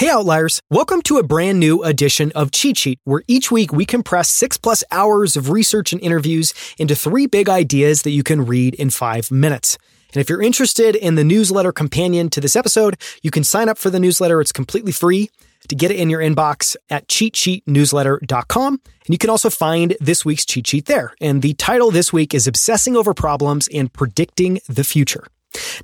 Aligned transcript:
Hey 0.00 0.08
Outliers, 0.08 0.62
welcome 0.70 1.02
to 1.02 1.18
a 1.18 1.22
brand 1.22 1.60
new 1.60 1.84
edition 1.84 2.32
of 2.34 2.52
Cheat 2.52 2.78
Sheet, 2.78 2.98
where 3.04 3.22
each 3.28 3.50
week 3.50 3.70
we 3.70 3.84
compress 3.84 4.30
six 4.30 4.56
plus 4.56 4.82
hours 4.90 5.36
of 5.36 5.50
research 5.50 5.92
and 5.92 6.00
interviews 6.00 6.54
into 6.78 6.96
three 6.96 7.26
big 7.26 7.50
ideas 7.50 8.00
that 8.04 8.12
you 8.12 8.22
can 8.22 8.46
read 8.46 8.74
in 8.76 8.88
five 8.88 9.30
minutes. 9.30 9.76
And 10.14 10.22
if 10.22 10.30
you're 10.30 10.40
interested 10.40 10.96
in 10.96 11.16
the 11.16 11.22
newsletter 11.22 11.70
companion 11.70 12.30
to 12.30 12.40
this 12.40 12.56
episode, 12.56 12.96
you 13.20 13.30
can 13.30 13.44
sign 13.44 13.68
up 13.68 13.76
for 13.76 13.90
the 13.90 14.00
newsletter. 14.00 14.40
It's 14.40 14.52
completely 14.52 14.92
free 14.92 15.28
to 15.68 15.74
get 15.74 15.90
it 15.90 15.98
in 15.98 16.08
your 16.08 16.22
inbox 16.22 16.76
at 16.88 17.06
cheatsheetnewsletter.com. 17.08 18.72
And 18.72 19.12
you 19.14 19.18
can 19.18 19.28
also 19.28 19.50
find 19.50 19.98
this 20.00 20.24
week's 20.24 20.46
cheat 20.46 20.66
sheet 20.66 20.86
there. 20.86 21.12
And 21.20 21.42
the 21.42 21.52
title 21.52 21.90
this 21.90 22.10
week 22.10 22.32
is 22.32 22.46
Obsessing 22.46 22.96
Over 22.96 23.12
Problems 23.12 23.68
and 23.68 23.92
Predicting 23.92 24.60
the 24.66 24.82
Future. 24.82 25.26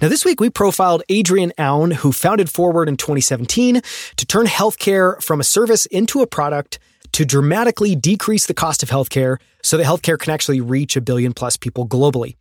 Now, 0.01 0.09
this 0.09 0.25
week 0.25 0.41
we 0.41 0.51
profiled 0.51 1.03
Adrian 1.09 1.53
Aoun, 1.59 1.95
who 1.95 2.13
founded 2.13 2.51
Forward 2.51 2.89
in 2.89 2.97
2017 2.97 3.81
to 4.17 4.27
turn 4.27 4.47
healthcare 4.47 5.23
from 5.23 5.41
a 5.41 5.45
service 5.45 5.87
into 5.87 6.23
a 6.23 6.27
product 6.27 6.79
to 7.13 7.25
dramatically 7.25 7.97
decrease 7.97 8.47
the 8.47 8.55
cost 8.55 8.83
of 8.83 8.91
healthcare 8.91 9.39
so 9.63 9.77
that 9.77 9.87
healthcare 9.87 10.19
can 10.19 10.33
actually 10.33 10.61
reach 10.61 10.97
a 10.97 11.01
billion 11.01 11.33
plus 11.33 11.57
people 11.57 11.87
globally. 11.87 12.37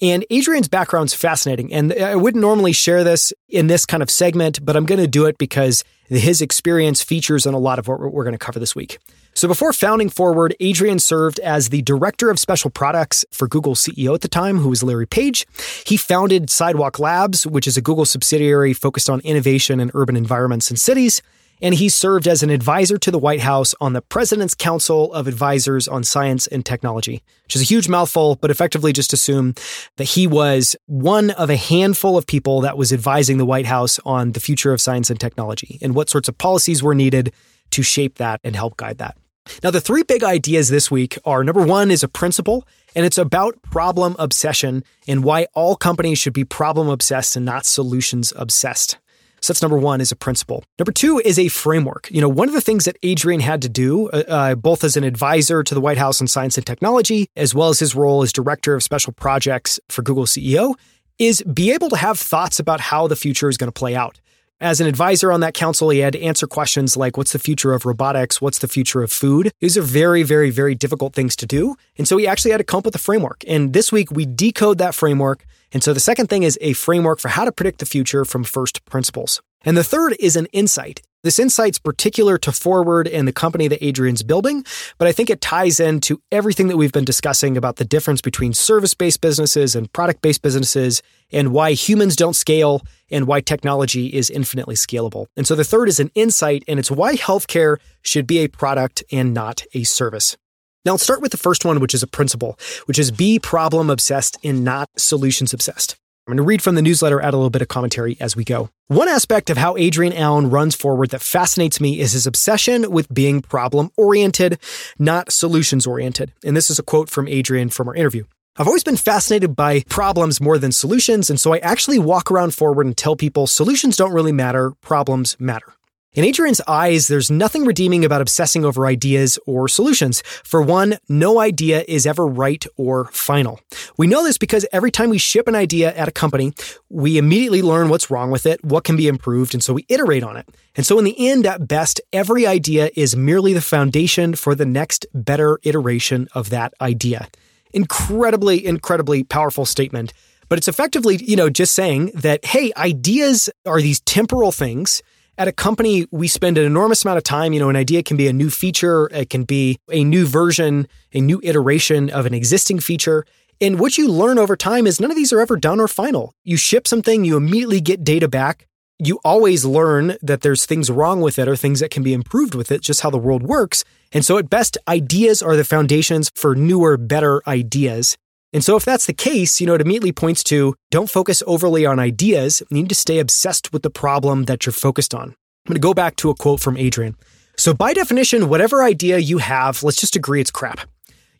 And 0.00 0.24
Adrian's 0.30 0.68
background's 0.68 1.14
fascinating. 1.14 1.72
And 1.72 1.92
I 1.92 2.16
wouldn't 2.16 2.40
normally 2.40 2.72
share 2.72 3.04
this 3.04 3.32
in 3.48 3.66
this 3.66 3.86
kind 3.86 4.02
of 4.02 4.10
segment, 4.10 4.64
but 4.64 4.76
I'm 4.76 4.84
going 4.84 5.00
to 5.00 5.06
do 5.06 5.26
it 5.26 5.38
because 5.38 5.84
his 6.08 6.40
experience 6.40 7.02
features 7.02 7.46
in 7.46 7.54
a 7.54 7.58
lot 7.58 7.78
of 7.78 7.88
what 7.88 8.00
we're 8.00 8.24
going 8.24 8.32
to 8.32 8.38
cover 8.38 8.58
this 8.58 8.74
week. 8.74 8.98
So 9.34 9.48
before 9.48 9.74
founding 9.74 10.08
Forward, 10.08 10.56
Adrian 10.60 10.98
served 10.98 11.38
as 11.40 11.68
the 11.68 11.82
director 11.82 12.30
of 12.30 12.38
special 12.38 12.70
products 12.70 13.22
for 13.30 13.46
Google 13.46 13.74
CEO 13.74 14.14
at 14.14 14.22
the 14.22 14.28
time, 14.28 14.58
who 14.58 14.70
was 14.70 14.82
Larry 14.82 15.06
Page. 15.06 15.46
He 15.84 15.98
founded 15.98 16.48
Sidewalk 16.48 16.98
Labs, 16.98 17.46
which 17.46 17.66
is 17.66 17.76
a 17.76 17.82
Google 17.82 18.06
subsidiary 18.06 18.72
focused 18.72 19.10
on 19.10 19.20
innovation 19.20 19.78
in 19.78 19.90
urban 19.92 20.16
environments 20.16 20.70
and 20.70 20.80
cities. 20.80 21.20
And 21.62 21.74
he 21.74 21.88
served 21.88 22.28
as 22.28 22.42
an 22.42 22.50
advisor 22.50 22.98
to 22.98 23.10
the 23.10 23.18
White 23.18 23.40
House 23.40 23.74
on 23.80 23.92
the 23.94 24.02
President's 24.02 24.54
Council 24.54 25.12
of 25.12 25.26
Advisors 25.26 25.88
on 25.88 26.04
Science 26.04 26.46
and 26.46 26.64
Technology, 26.64 27.22
which 27.44 27.56
is 27.56 27.62
a 27.62 27.64
huge 27.64 27.88
mouthful, 27.88 28.36
but 28.36 28.50
effectively 28.50 28.92
just 28.92 29.12
assume 29.12 29.54
that 29.96 30.04
he 30.04 30.26
was 30.26 30.76
one 30.86 31.30
of 31.30 31.48
a 31.48 31.56
handful 31.56 32.18
of 32.18 32.26
people 32.26 32.60
that 32.60 32.76
was 32.76 32.92
advising 32.92 33.38
the 33.38 33.46
White 33.46 33.66
House 33.66 33.98
on 34.04 34.32
the 34.32 34.40
future 34.40 34.72
of 34.72 34.80
science 34.80 35.08
and 35.08 35.18
technology 35.18 35.78
and 35.80 35.94
what 35.94 36.10
sorts 36.10 36.28
of 36.28 36.36
policies 36.36 36.82
were 36.82 36.94
needed 36.94 37.32
to 37.70 37.82
shape 37.82 38.16
that 38.16 38.40
and 38.44 38.54
help 38.54 38.76
guide 38.76 38.98
that. 38.98 39.16
Now, 39.62 39.70
the 39.70 39.80
three 39.80 40.02
big 40.02 40.24
ideas 40.24 40.68
this 40.68 40.90
week 40.90 41.18
are 41.24 41.44
number 41.44 41.64
one 41.64 41.90
is 41.90 42.02
a 42.02 42.08
principle, 42.08 42.66
and 42.94 43.06
it's 43.06 43.18
about 43.18 43.60
problem 43.62 44.16
obsession 44.18 44.84
and 45.06 45.22
why 45.22 45.46
all 45.54 45.76
companies 45.76 46.18
should 46.18 46.32
be 46.32 46.44
problem 46.44 46.88
obsessed 46.88 47.36
and 47.36 47.44
not 47.44 47.64
solutions 47.64 48.32
obsessed. 48.36 48.98
So 49.40 49.52
that's 49.52 49.62
number 49.62 49.78
one 49.78 50.00
is 50.00 50.10
a 50.10 50.16
principle. 50.16 50.64
Number 50.78 50.92
two 50.92 51.20
is 51.24 51.38
a 51.38 51.48
framework. 51.48 52.10
You 52.10 52.20
know, 52.20 52.28
one 52.28 52.48
of 52.48 52.54
the 52.54 52.60
things 52.60 52.84
that 52.84 52.96
Adrian 53.02 53.40
had 53.40 53.62
to 53.62 53.68
do, 53.68 54.08
uh, 54.10 54.22
uh, 54.28 54.54
both 54.54 54.82
as 54.82 54.96
an 54.96 55.04
advisor 55.04 55.62
to 55.62 55.74
the 55.74 55.80
White 55.80 55.98
House 55.98 56.20
on 56.20 56.26
science 56.26 56.56
and 56.56 56.66
technology, 56.66 57.28
as 57.36 57.54
well 57.54 57.68
as 57.68 57.78
his 57.78 57.94
role 57.94 58.22
as 58.22 58.32
director 58.32 58.74
of 58.74 58.82
special 58.82 59.12
projects 59.12 59.78
for 59.88 60.02
Google 60.02 60.24
CEO, 60.24 60.74
is 61.18 61.42
be 61.42 61.72
able 61.72 61.88
to 61.90 61.96
have 61.96 62.18
thoughts 62.18 62.58
about 62.58 62.80
how 62.80 63.06
the 63.06 63.16
future 63.16 63.48
is 63.48 63.56
going 63.56 63.68
to 63.68 63.78
play 63.78 63.94
out. 63.94 64.20
As 64.58 64.80
an 64.80 64.86
advisor 64.86 65.30
on 65.30 65.40
that 65.40 65.52
council, 65.52 65.90
he 65.90 65.98
had 65.98 66.14
to 66.14 66.22
answer 66.22 66.46
questions 66.46 66.96
like 66.96 67.18
what's 67.18 67.32
the 67.32 67.38
future 67.38 67.74
of 67.74 67.84
robotics? 67.84 68.40
What's 68.40 68.60
the 68.60 68.68
future 68.68 69.02
of 69.02 69.12
food? 69.12 69.52
These 69.60 69.76
are 69.76 69.82
very, 69.82 70.22
very, 70.22 70.48
very 70.48 70.74
difficult 70.74 71.12
things 71.12 71.36
to 71.36 71.46
do. 71.46 71.76
And 71.98 72.08
so 72.08 72.16
he 72.16 72.26
actually 72.26 72.52
had 72.52 72.58
to 72.58 72.64
come 72.64 72.78
up 72.78 72.86
with 72.86 72.94
a 72.94 72.98
framework. 72.98 73.44
And 73.46 73.74
this 73.74 73.92
week 73.92 74.10
we 74.10 74.24
decode 74.24 74.78
that 74.78 74.94
framework. 74.94 75.44
And 75.76 75.84
so 75.84 75.92
the 75.92 76.00
second 76.00 76.28
thing 76.28 76.42
is 76.42 76.58
a 76.62 76.72
framework 76.72 77.18
for 77.18 77.28
how 77.28 77.44
to 77.44 77.52
predict 77.52 77.80
the 77.80 77.84
future 77.84 78.24
from 78.24 78.44
first 78.44 78.82
principles. 78.86 79.42
And 79.62 79.76
the 79.76 79.84
third 79.84 80.16
is 80.18 80.34
an 80.34 80.46
insight. 80.46 81.02
This 81.22 81.38
insight's 81.38 81.78
particular 81.78 82.38
to 82.38 82.50
Forward 82.50 83.06
and 83.06 83.28
the 83.28 83.32
company 83.32 83.68
that 83.68 83.84
Adrian's 83.84 84.22
building, 84.22 84.64
but 84.96 85.06
I 85.06 85.12
think 85.12 85.28
it 85.28 85.42
ties 85.42 85.78
into 85.78 86.18
everything 86.32 86.68
that 86.68 86.78
we've 86.78 86.92
been 86.92 87.04
discussing 87.04 87.58
about 87.58 87.76
the 87.76 87.84
difference 87.84 88.22
between 88.22 88.54
service 88.54 88.94
based 88.94 89.20
businesses 89.20 89.76
and 89.76 89.92
product 89.92 90.22
based 90.22 90.40
businesses 90.40 91.02
and 91.30 91.52
why 91.52 91.72
humans 91.72 92.16
don't 92.16 92.36
scale 92.36 92.80
and 93.10 93.26
why 93.26 93.42
technology 93.42 94.06
is 94.06 94.30
infinitely 94.30 94.76
scalable. 94.76 95.26
And 95.36 95.46
so 95.46 95.54
the 95.54 95.62
third 95.62 95.90
is 95.90 96.00
an 96.00 96.10
insight, 96.14 96.64
and 96.66 96.78
it's 96.78 96.90
why 96.90 97.16
healthcare 97.16 97.76
should 98.00 98.26
be 98.26 98.38
a 98.38 98.48
product 98.48 99.04
and 99.12 99.34
not 99.34 99.62
a 99.74 99.84
service. 99.84 100.38
Now, 100.86 100.92
let's 100.92 101.02
start 101.02 101.20
with 101.20 101.32
the 101.32 101.36
first 101.36 101.64
one, 101.64 101.80
which 101.80 101.94
is 101.94 102.04
a 102.04 102.06
principle, 102.06 102.56
which 102.84 102.96
is 102.96 103.10
be 103.10 103.40
problem 103.40 103.90
obsessed 103.90 104.38
and 104.44 104.62
not 104.62 104.88
solutions 104.96 105.52
obsessed. 105.52 105.96
I'm 106.26 106.30
going 106.30 106.36
to 106.36 106.44
read 106.44 106.62
from 106.62 106.76
the 106.76 106.82
newsletter, 106.82 107.20
add 107.20 107.34
a 107.34 107.36
little 107.36 107.50
bit 107.50 107.60
of 107.60 107.66
commentary 107.66 108.16
as 108.20 108.36
we 108.36 108.44
go. 108.44 108.70
One 108.86 109.08
aspect 109.08 109.50
of 109.50 109.56
how 109.56 109.76
Adrian 109.76 110.12
Aoun 110.12 110.52
runs 110.52 110.76
forward 110.76 111.10
that 111.10 111.22
fascinates 111.22 111.80
me 111.80 111.98
is 111.98 112.12
his 112.12 112.24
obsession 112.24 112.88
with 112.92 113.12
being 113.12 113.42
problem 113.42 113.90
oriented, 113.96 114.60
not 114.96 115.32
solutions 115.32 115.88
oriented. 115.88 116.32
And 116.44 116.56
this 116.56 116.70
is 116.70 116.78
a 116.78 116.84
quote 116.84 117.10
from 117.10 117.26
Adrian 117.26 117.68
from 117.68 117.88
our 117.88 117.94
interview. 117.96 118.22
I've 118.56 118.68
always 118.68 118.84
been 118.84 118.96
fascinated 118.96 119.56
by 119.56 119.82
problems 119.88 120.40
more 120.40 120.56
than 120.56 120.70
solutions, 120.70 121.30
and 121.30 121.40
so 121.40 121.52
I 121.52 121.58
actually 121.58 121.98
walk 121.98 122.30
around 122.30 122.54
forward 122.54 122.86
and 122.86 122.96
tell 122.96 123.16
people 123.16 123.48
solutions 123.48 123.96
don't 123.96 124.12
really 124.12 124.30
matter, 124.30 124.70
problems 124.82 125.36
matter. 125.40 125.72
In 126.16 126.24
Adrian's 126.24 126.62
eyes, 126.66 127.08
there's 127.08 127.30
nothing 127.30 127.66
redeeming 127.66 128.02
about 128.02 128.22
obsessing 128.22 128.64
over 128.64 128.86
ideas 128.86 129.38
or 129.46 129.68
solutions. 129.68 130.22
For 130.44 130.62
one, 130.62 130.96
no 131.10 131.38
idea 131.38 131.84
is 131.86 132.06
ever 132.06 132.26
right 132.26 132.64
or 132.78 133.04
final. 133.12 133.60
We 133.98 134.06
know 134.06 134.24
this 134.24 134.38
because 134.38 134.64
every 134.72 134.90
time 134.90 135.10
we 135.10 135.18
ship 135.18 135.46
an 135.46 135.54
idea 135.54 135.94
at 135.94 136.08
a 136.08 136.12
company, 136.12 136.54
we 136.88 137.18
immediately 137.18 137.60
learn 137.60 137.90
what's 137.90 138.10
wrong 138.10 138.30
with 138.30 138.46
it, 138.46 138.64
what 138.64 138.82
can 138.82 138.96
be 138.96 139.08
improved, 139.08 139.52
and 139.52 139.62
so 139.62 139.74
we 139.74 139.84
iterate 139.90 140.22
on 140.22 140.38
it. 140.38 140.48
And 140.74 140.86
so 140.86 140.98
in 140.98 141.04
the 141.04 141.28
end, 141.28 141.44
at 141.44 141.68
best, 141.68 142.00
every 142.14 142.46
idea 142.46 142.88
is 142.96 143.14
merely 143.14 143.52
the 143.52 143.60
foundation 143.60 144.34
for 144.34 144.54
the 144.54 144.64
next 144.64 145.04
better 145.12 145.58
iteration 145.64 146.28
of 146.34 146.48
that 146.48 146.72
idea. 146.80 147.28
Incredibly, 147.74 148.64
incredibly 148.64 149.22
powerful 149.22 149.66
statement. 149.66 150.14
But 150.48 150.56
it's 150.56 150.68
effectively, 150.68 151.16
you 151.16 151.36
know, 151.36 151.50
just 151.50 151.74
saying 151.74 152.12
that, 152.14 152.42
hey, 152.46 152.72
ideas 152.74 153.50
are 153.66 153.82
these 153.82 154.00
temporal 154.00 154.50
things 154.50 155.02
at 155.38 155.48
a 155.48 155.52
company, 155.52 156.06
we 156.10 156.28
spend 156.28 156.58
an 156.58 156.64
enormous 156.64 157.04
amount 157.04 157.18
of 157.18 157.24
time. 157.24 157.52
You 157.52 157.60
know, 157.60 157.68
an 157.68 157.76
idea 157.76 158.02
can 158.02 158.16
be 158.16 158.28
a 158.28 158.32
new 158.32 158.50
feature, 158.50 159.08
it 159.12 159.30
can 159.30 159.44
be 159.44 159.78
a 159.90 160.02
new 160.02 160.26
version, 160.26 160.88
a 161.12 161.20
new 161.20 161.40
iteration 161.42 162.10
of 162.10 162.26
an 162.26 162.34
existing 162.34 162.80
feature. 162.80 163.24
And 163.60 163.80
what 163.80 163.96
you 163.96 164.08
learn 164.08 164.38
over 164.38 164.56
time 164.56 164.86
is 164.86 165.00
none 165.00 165.10
of 165.10 165.16
these 165.16 165.32
are 165.32 165.40
ever 165.40 165.56
done 165.56 165.80
or 165.80 165.88
final. 165.88 166.34
You 166.44 166.56
ship 166.56 166.86
something, 166.86 167.24
you 167.24 167.36
immediately 167.36 167.80
get 167.80 168.04
data 168.04 168.28
back. 168.28 168.66
You 168.98 169.18
always 169.24 169.64
learn 169.64 170.16
that 170.22 170.40
there's 170.40 170.64
things 170.64 170.90
wrong 170.90 171.20
with 171.20 171.38
it 171.38 171.48
or 171.48 171.56
things 171.56 171.80
that 171.80 171.90
can 171.90 172.02
be 172.02 172.14
improved 172.14 172.54
with 172.54 172.72
it, 172.72 172.80
just 172.80 173.02
how 173.02 173.10
the 173.10 173.18
world 173.18 173.42
works. 173.42 173.84
And 174.12 174.24
so, 174.24 174.38
at 174.38 174.48
best, 174.48 174.78
ideas 174.88 175.42
are 175.42 175.56
the 175.56 175.64
foundations 175.64 176.30
for 176.34 176.54
newer, 176.54 176.96
better 176.96 177.42
ideas. 177.46 178.16
And 178.56 178.64
so, 178.64 178.74
if 178.74 178.86
that's 178.86 179.04
the 179.04 179.12
case, 179.12 179.60
you 179.60 179.66
know, 179.66 179.74
it 179.74 179.82
immediately 179.82 180.12
points 180.12 180.42
to 180.44 180.74
don't 180.90 181.10
focus 181.10 181.42
overly 181.46 181.84
on 181.84 181.98
ideas. 181.98 182.62
You 182.70 182.76
need 182.78 182.88
to 182.88 182.94
stay 182.94 183.18
obsessed 183.18 183.70
with 183.70 183.82
the 183.82 183.90
problem 183.90 184.44
that 184.44 184.64
you're 184.64 184.72
focused 184.72 185.14
on. 185.14 185.24
I'm 185.24 185.34
going 185.66 185.74
to 185.74 185.78
go 185.78 185.92
back 185.92 186.16
to 186.16 186.30
a 186.30 186.34
quote 186.34 186.60
from 186.60 186.78
Adrian. 186.78 187.16
So, 187.58 187.74
by 187.74 187.92
definition, 187.92 188.48
whatever 188.48 188.82
idea 188.82 189.18
you 189.18 189.38
have, 189.38 189.82
let's 189.82 190.00
just 190.00 190.16
agree 190.16 190.40
it's 190.40 190.50
crap. 190.50 190.88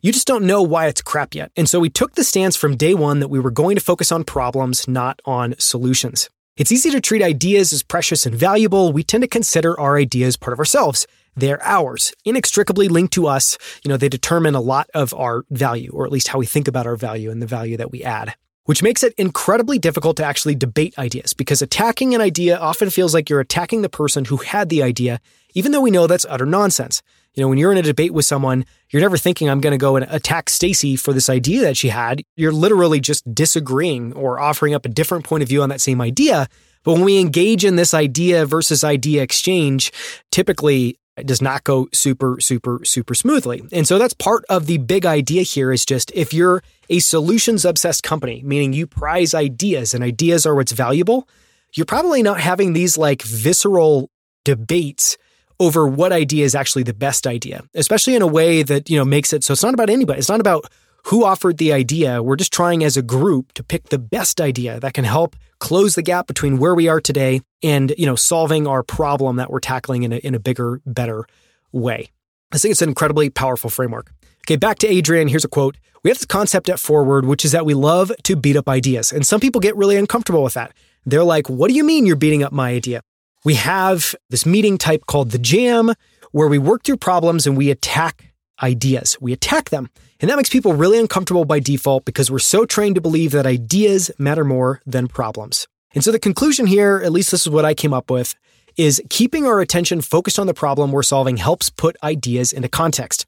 You 0.02 0.12
just 0.12 0.26
don't 0.26 0.44
know 0.44 0.60
why 0.60 0.88
it's 0.88 1.00
crap 1.00 1.34
yet. 1.34 1.50
And 1.56 1.66
so, 1.66 1.80
we 1.80 1.88
took 1.88 2.16
the 2.16 2.22
stance 2.22 2.54
from 2.54 2.76
day 2.76 2.92
one 2.92 3.20
that 3.20 3.28
we 3.28 3.40
were 3.40 3.50
going 3.50 3.76
to 3.76 3.82
focus 3.82 4.12
on 4.12 4.22
problems, 4.22 4.86
not 4.86 5.22
on 5.24 5.54
solutions. 5.58 6.28
It's 6.58 6.70
easy 6.70 6.90
to 6.90 7.00
treat 7.00 7.22
ideas 7.22 7.72
as 7.72 7.82
precious 7.82 8.26
and 8.26 8.34
valuable. 8.34 8.92
We 8.92 9.02
tend 9.02 9.22
to 9.22 9.28
consider 9.28 9.80
our 9.80 9.96
ideas 9.96 10.36
part 10.36 10.52
of 10.52 10.58
ourselves. 10.58 11.06
They're 11.36 11.62
ours, 11.62 12.14
inextricably 12.24 12.88
linked 12.88 13.12
to 13.14 13.26
us. 13.26 13.58
You 13.84 13.90
know, 13.90 13.98
they 13.98 14.08
determine 14.08 14.54
a 14.54 14.60
lot 14.60 14.88
of 14.94 15.12
our 15.14 15.44
value, 15.50 15.90
or 15.92 16.06
at 16.06 16.12
least 16.12 16.28
how 16.28 16.38
we 16.38 16.46
think 16.46 16.66
about 16.66 16.86
our 16.86 16.96
value 16.96 17.30
and 17.30 17.42
the 17.42 17.46
value 17.46 17.76
that 17.76 17.92
we 17.92 18.02
add. 18.02 18.34
Which 18.64 18.82
makes 18.82 19.04
it 19.04 19.14
incredibly 19.16 19.78
difficult 19.78 20.16
to 20.16 20.24
actually 20.24 20.56
debate 20.56 20.98
ideas 20.98 21.34
because 21.34 21.62
attacking 21.62 22.16
an 22.16 22.20
idea 22.20 22.58
often 22.58 22.90
feels 22.90 23.14
like 23.14 23.30
you're 23.30 23.38
attacking 23.38 23.82
the 23.82 23.88
person 23.88 24.24
who 24.24 24.38
had 24.38 24.70
the 24.70 24.82
idea, 24.82 25.20
even 25.54 25.70
though 25.70 25.82
we 25.82 25.92
know 25.92 26.08
that's 26.08 26.26
utter 26.28 26.46
nonsense. 26.46 27.00
You 27.34 27.42
know, 27.42 27.48
when 27.48 27.58
you're 27.58 27.70
in 27.70 27.78
a 27.78 27.82
debate 27.82 28.14
with 28.14 28.24
someone, 28.24 28.64
you're 28.90 29.02
never 29.02 29.18
thinking, 29.18 29.48
I'm 29.48 29.60
going 29.60 29.72
to 29.72 29.78
go 29.78 29.94
and 29.94 30.06
attack 30.10 30.48
Stacy 30.48 30.96
for 30.96 31.12
this 31.12 31.28
idea 31.28 31.60
that 31.60 31.76
she 31.76 31.88
had. 31.88 32.22
You're 32.34 32.50
literally 32.50 32.98
just 32.98 33.32
disagreeing 33.32 34.14
or 34.14 34.40
offering 34.40 34.74
up 34.74 34.86
a 34.86 34.88
different 34.88 35.24
point 35.24 35.42
of 35.42 35.48
view 35.48 35.62
on 35.62 35.68
that 35.68 35.82
same 35.82 36.00
idea. 36.00 36.48
But 36.82 36.94
when 36.94 37.04
we 37.04 37.20
engage 37.20 37.64
in 37.64 37.76
this 37.76 37.92
idea 37.92 38.46
versus 38.46 38.82
idea 38.82 39.22
exchange, 39.22 39.92
typically 40.32 40.98
it 41.16 41.26
does 41.26 41.40
not 41.40 41.64
go 41.64 41.88
super, 41.92 42.38
super, 42.40 42.80
super 42.84 43.14
smoothly. 43.14 43.62
And 43.72 43.88
so 43.88 43.98
that's 43.98 44.14
part 44.14 44.44
of 44.48 44.66
the 44.66 44.78
big 44.78 45.06
idea 45.06 45.42
here 45.42 45.72
is 45.72 45.84
just 45.84 46.12
if 46.14 46.34
you're 46.34 46.62
a 46.90 46.98
solutions 46.98 47.64
obsessed 47.64 48.02
company, 48.02 48.42
meaning 48.44 48.72
you 48.72 48.86
prize 48.86 49.34
ideas 49.34 49.94
and 49.94 50.04
ideas 50.04 50.44
are 50.44 50.54
what's 50.54 50.72
valuable, 50.72 51.28
you're 51.74 51.86
probably 51.86 52.22
not 52.22 52.40
having 52.40 52.74
these 52.74 52.98
like 52.98 53.22
visceral 53.22 54.10
debates 54.44 55.16
over 55.58 55.86
what 55.86 56.12
idea 56.12 56.44
is 56.44 56.54
actually 56.54 56.82
the 56.82 56.94
best 56.94 57.26
idea, 57.26 57.62
especially 57.74 58.14
in 58.14 58.22
a 58.22 58.26
way 58.26 58.62
that, 58.62 58.90
you 58.90 58.98
know, 58.98 59.04
makes 59.04 59.32
it 59.32 59.42
so 59.42 59.52
it's 59.52 59.62
not 59.62 59.74
about 59.74 59.88
anybody. 59.88 60.18
It's 60.18 60.28
not 60.28 60.40
about 60.40 60.70
who 61.06 61.24
offered 61.24 61.58
the 61.58 61.72
idea. 61.72 62.22
We're 62.22 62.36
just 62.36 62.52
trying 62.52 62.82
as 62.82 62.96
a 62.96 63.02
group 63.02 63.52
to 63.52 63.62
pick 63.62 63.90
the 63.90 63.98
best 63.98 64.40
idea 64.40 64.80
that 64.80 64.94
can 64.94 65.04
help 65.04 65.36
close 65.60 65.94
the 65.94 66.02
gap 66.02 66.26
between 66.26 66.58
where 66.58 66.74
we 66.74 66.88
are 66.88 67.00
today 67.00 67.42
and, 67.62 67.94
you 67.96 68.06
know, 68.06 68.16
solving 68.16 68.66
our 68.66 68.82
problem 68.82 69.36
that 69.36 69.50
we're 69.50 69.60
tackling 69.60 70.02
in 70.02 70.12
a, 70.12 70.16
in 70.16 70.34
a 70.34 70.40
bigger, 70.40 70.80
better 70.84 71.24
way. 71.70 72.10
I 72.50 72.58
think 72.58 72.72
it's 72.72 72.82
an 72.82 72.88
incredibly 72.88 73.30
powerful 73.30 73.70
framework. 73.70 74.12
Okay, 74.44 74.56
back 74.56 74.78
to 74.80 74.88
Adrian. 74.88 75.28
Here's 75.28 75.44
a 75.44 75.48
quote. 75.48 75.76
We 76.02 76.10
have 76.10 76.18
this 76.18 76.26
concept 76.26 76.68
at 76.68 76.80
Forward, 76.80 77.24
which 77.24 77.44
is 77.44 77.52
that 77.52 77.66
we 77.66 77.74
love 77.74 78.10
to 78.24 78.34
beat 78.34 78.56
up 78.56 78.68
ideas. 78.68 79.12
And 79.12 79.24
some 79.24 79.40
people 79.40 79.60
get 79.60 79.76
really 79.76 79.96
uncomfortable 79.96 80.42
with 80.42 80.54
that. 80.54 80.72
They're 81.04 81.24
like, 81.24 81.48
what 81.48 81.68
do 81.68 81.74
you 81.74 81.84
mean 81.84 82.06
you're 82.06 82.16
beating 82.16 82.42
up 82.42 82.52
my 82.52 82.70
idea? 82.70 83.00
We 83.44 83.54
have 83.54 84.16
this 84.30 84.44
meeting 84.44 84.76
type 84.76 85.06
called 85.06 85.30
the 85.30 85.38
jam, 85.38 85.92
where 86.32 86.48
we 86.48 86.58
work 86.58 86.82
through 86.82 86.96
problems 86.96 87.46
and 87.46 87.56
we 87.56 87.70
attack 87.70 88.32
ideas. 88.60 89.16
We 89.20 89.32
attack 89.32 89.70
them. 89.70 89.88
And 90.20 90.30
that 90.30 90.36
makes 90.36 90.48
people 90.48 90.72
really 90.72 90.98
uncomfortable 90.98 91.44
by 91.44 91.60
default 91.60 92.04
because 92.04 92.30
we're 92.30 92.38
so 92.38 92.64
trained 92.64 92.94
to 92.94 93.00
believe 93.00 93.32
that 93.32 93.46
ideas 93.46 94.10
matter 94.18 94.44
more 94.44 94.80
than 94.86 95.08
problems. 95.08 95.66
And 95.94 96.02
so 96.02 96.10
the 96.12 96.18
conclusion 96.18 96.66
here, 96.66 97.00
at 97.04 97.12
least 97.12 97.30
this 97.30 97.42
is 97.42 97.50
what 97.50 97.64
I 97.64 97.74
came 97.74 97.92
up 97.92 98.10
with, 98.10 98.34
is 98.76 99.02
keeping 99.08 99.46
our 99.46 99.60
attention 99.60 100.00
focused 100.00 100.38
on 100.38 100.46
the 100.46 100.54
problem 100.54 100.92
we're 100.92 101.02
solving 101.02 101.38
helps 101.38 101.70
put 101.70 101.96
ideas 102.02 102.52
into 102.52 102.68
context. 102.68 103.26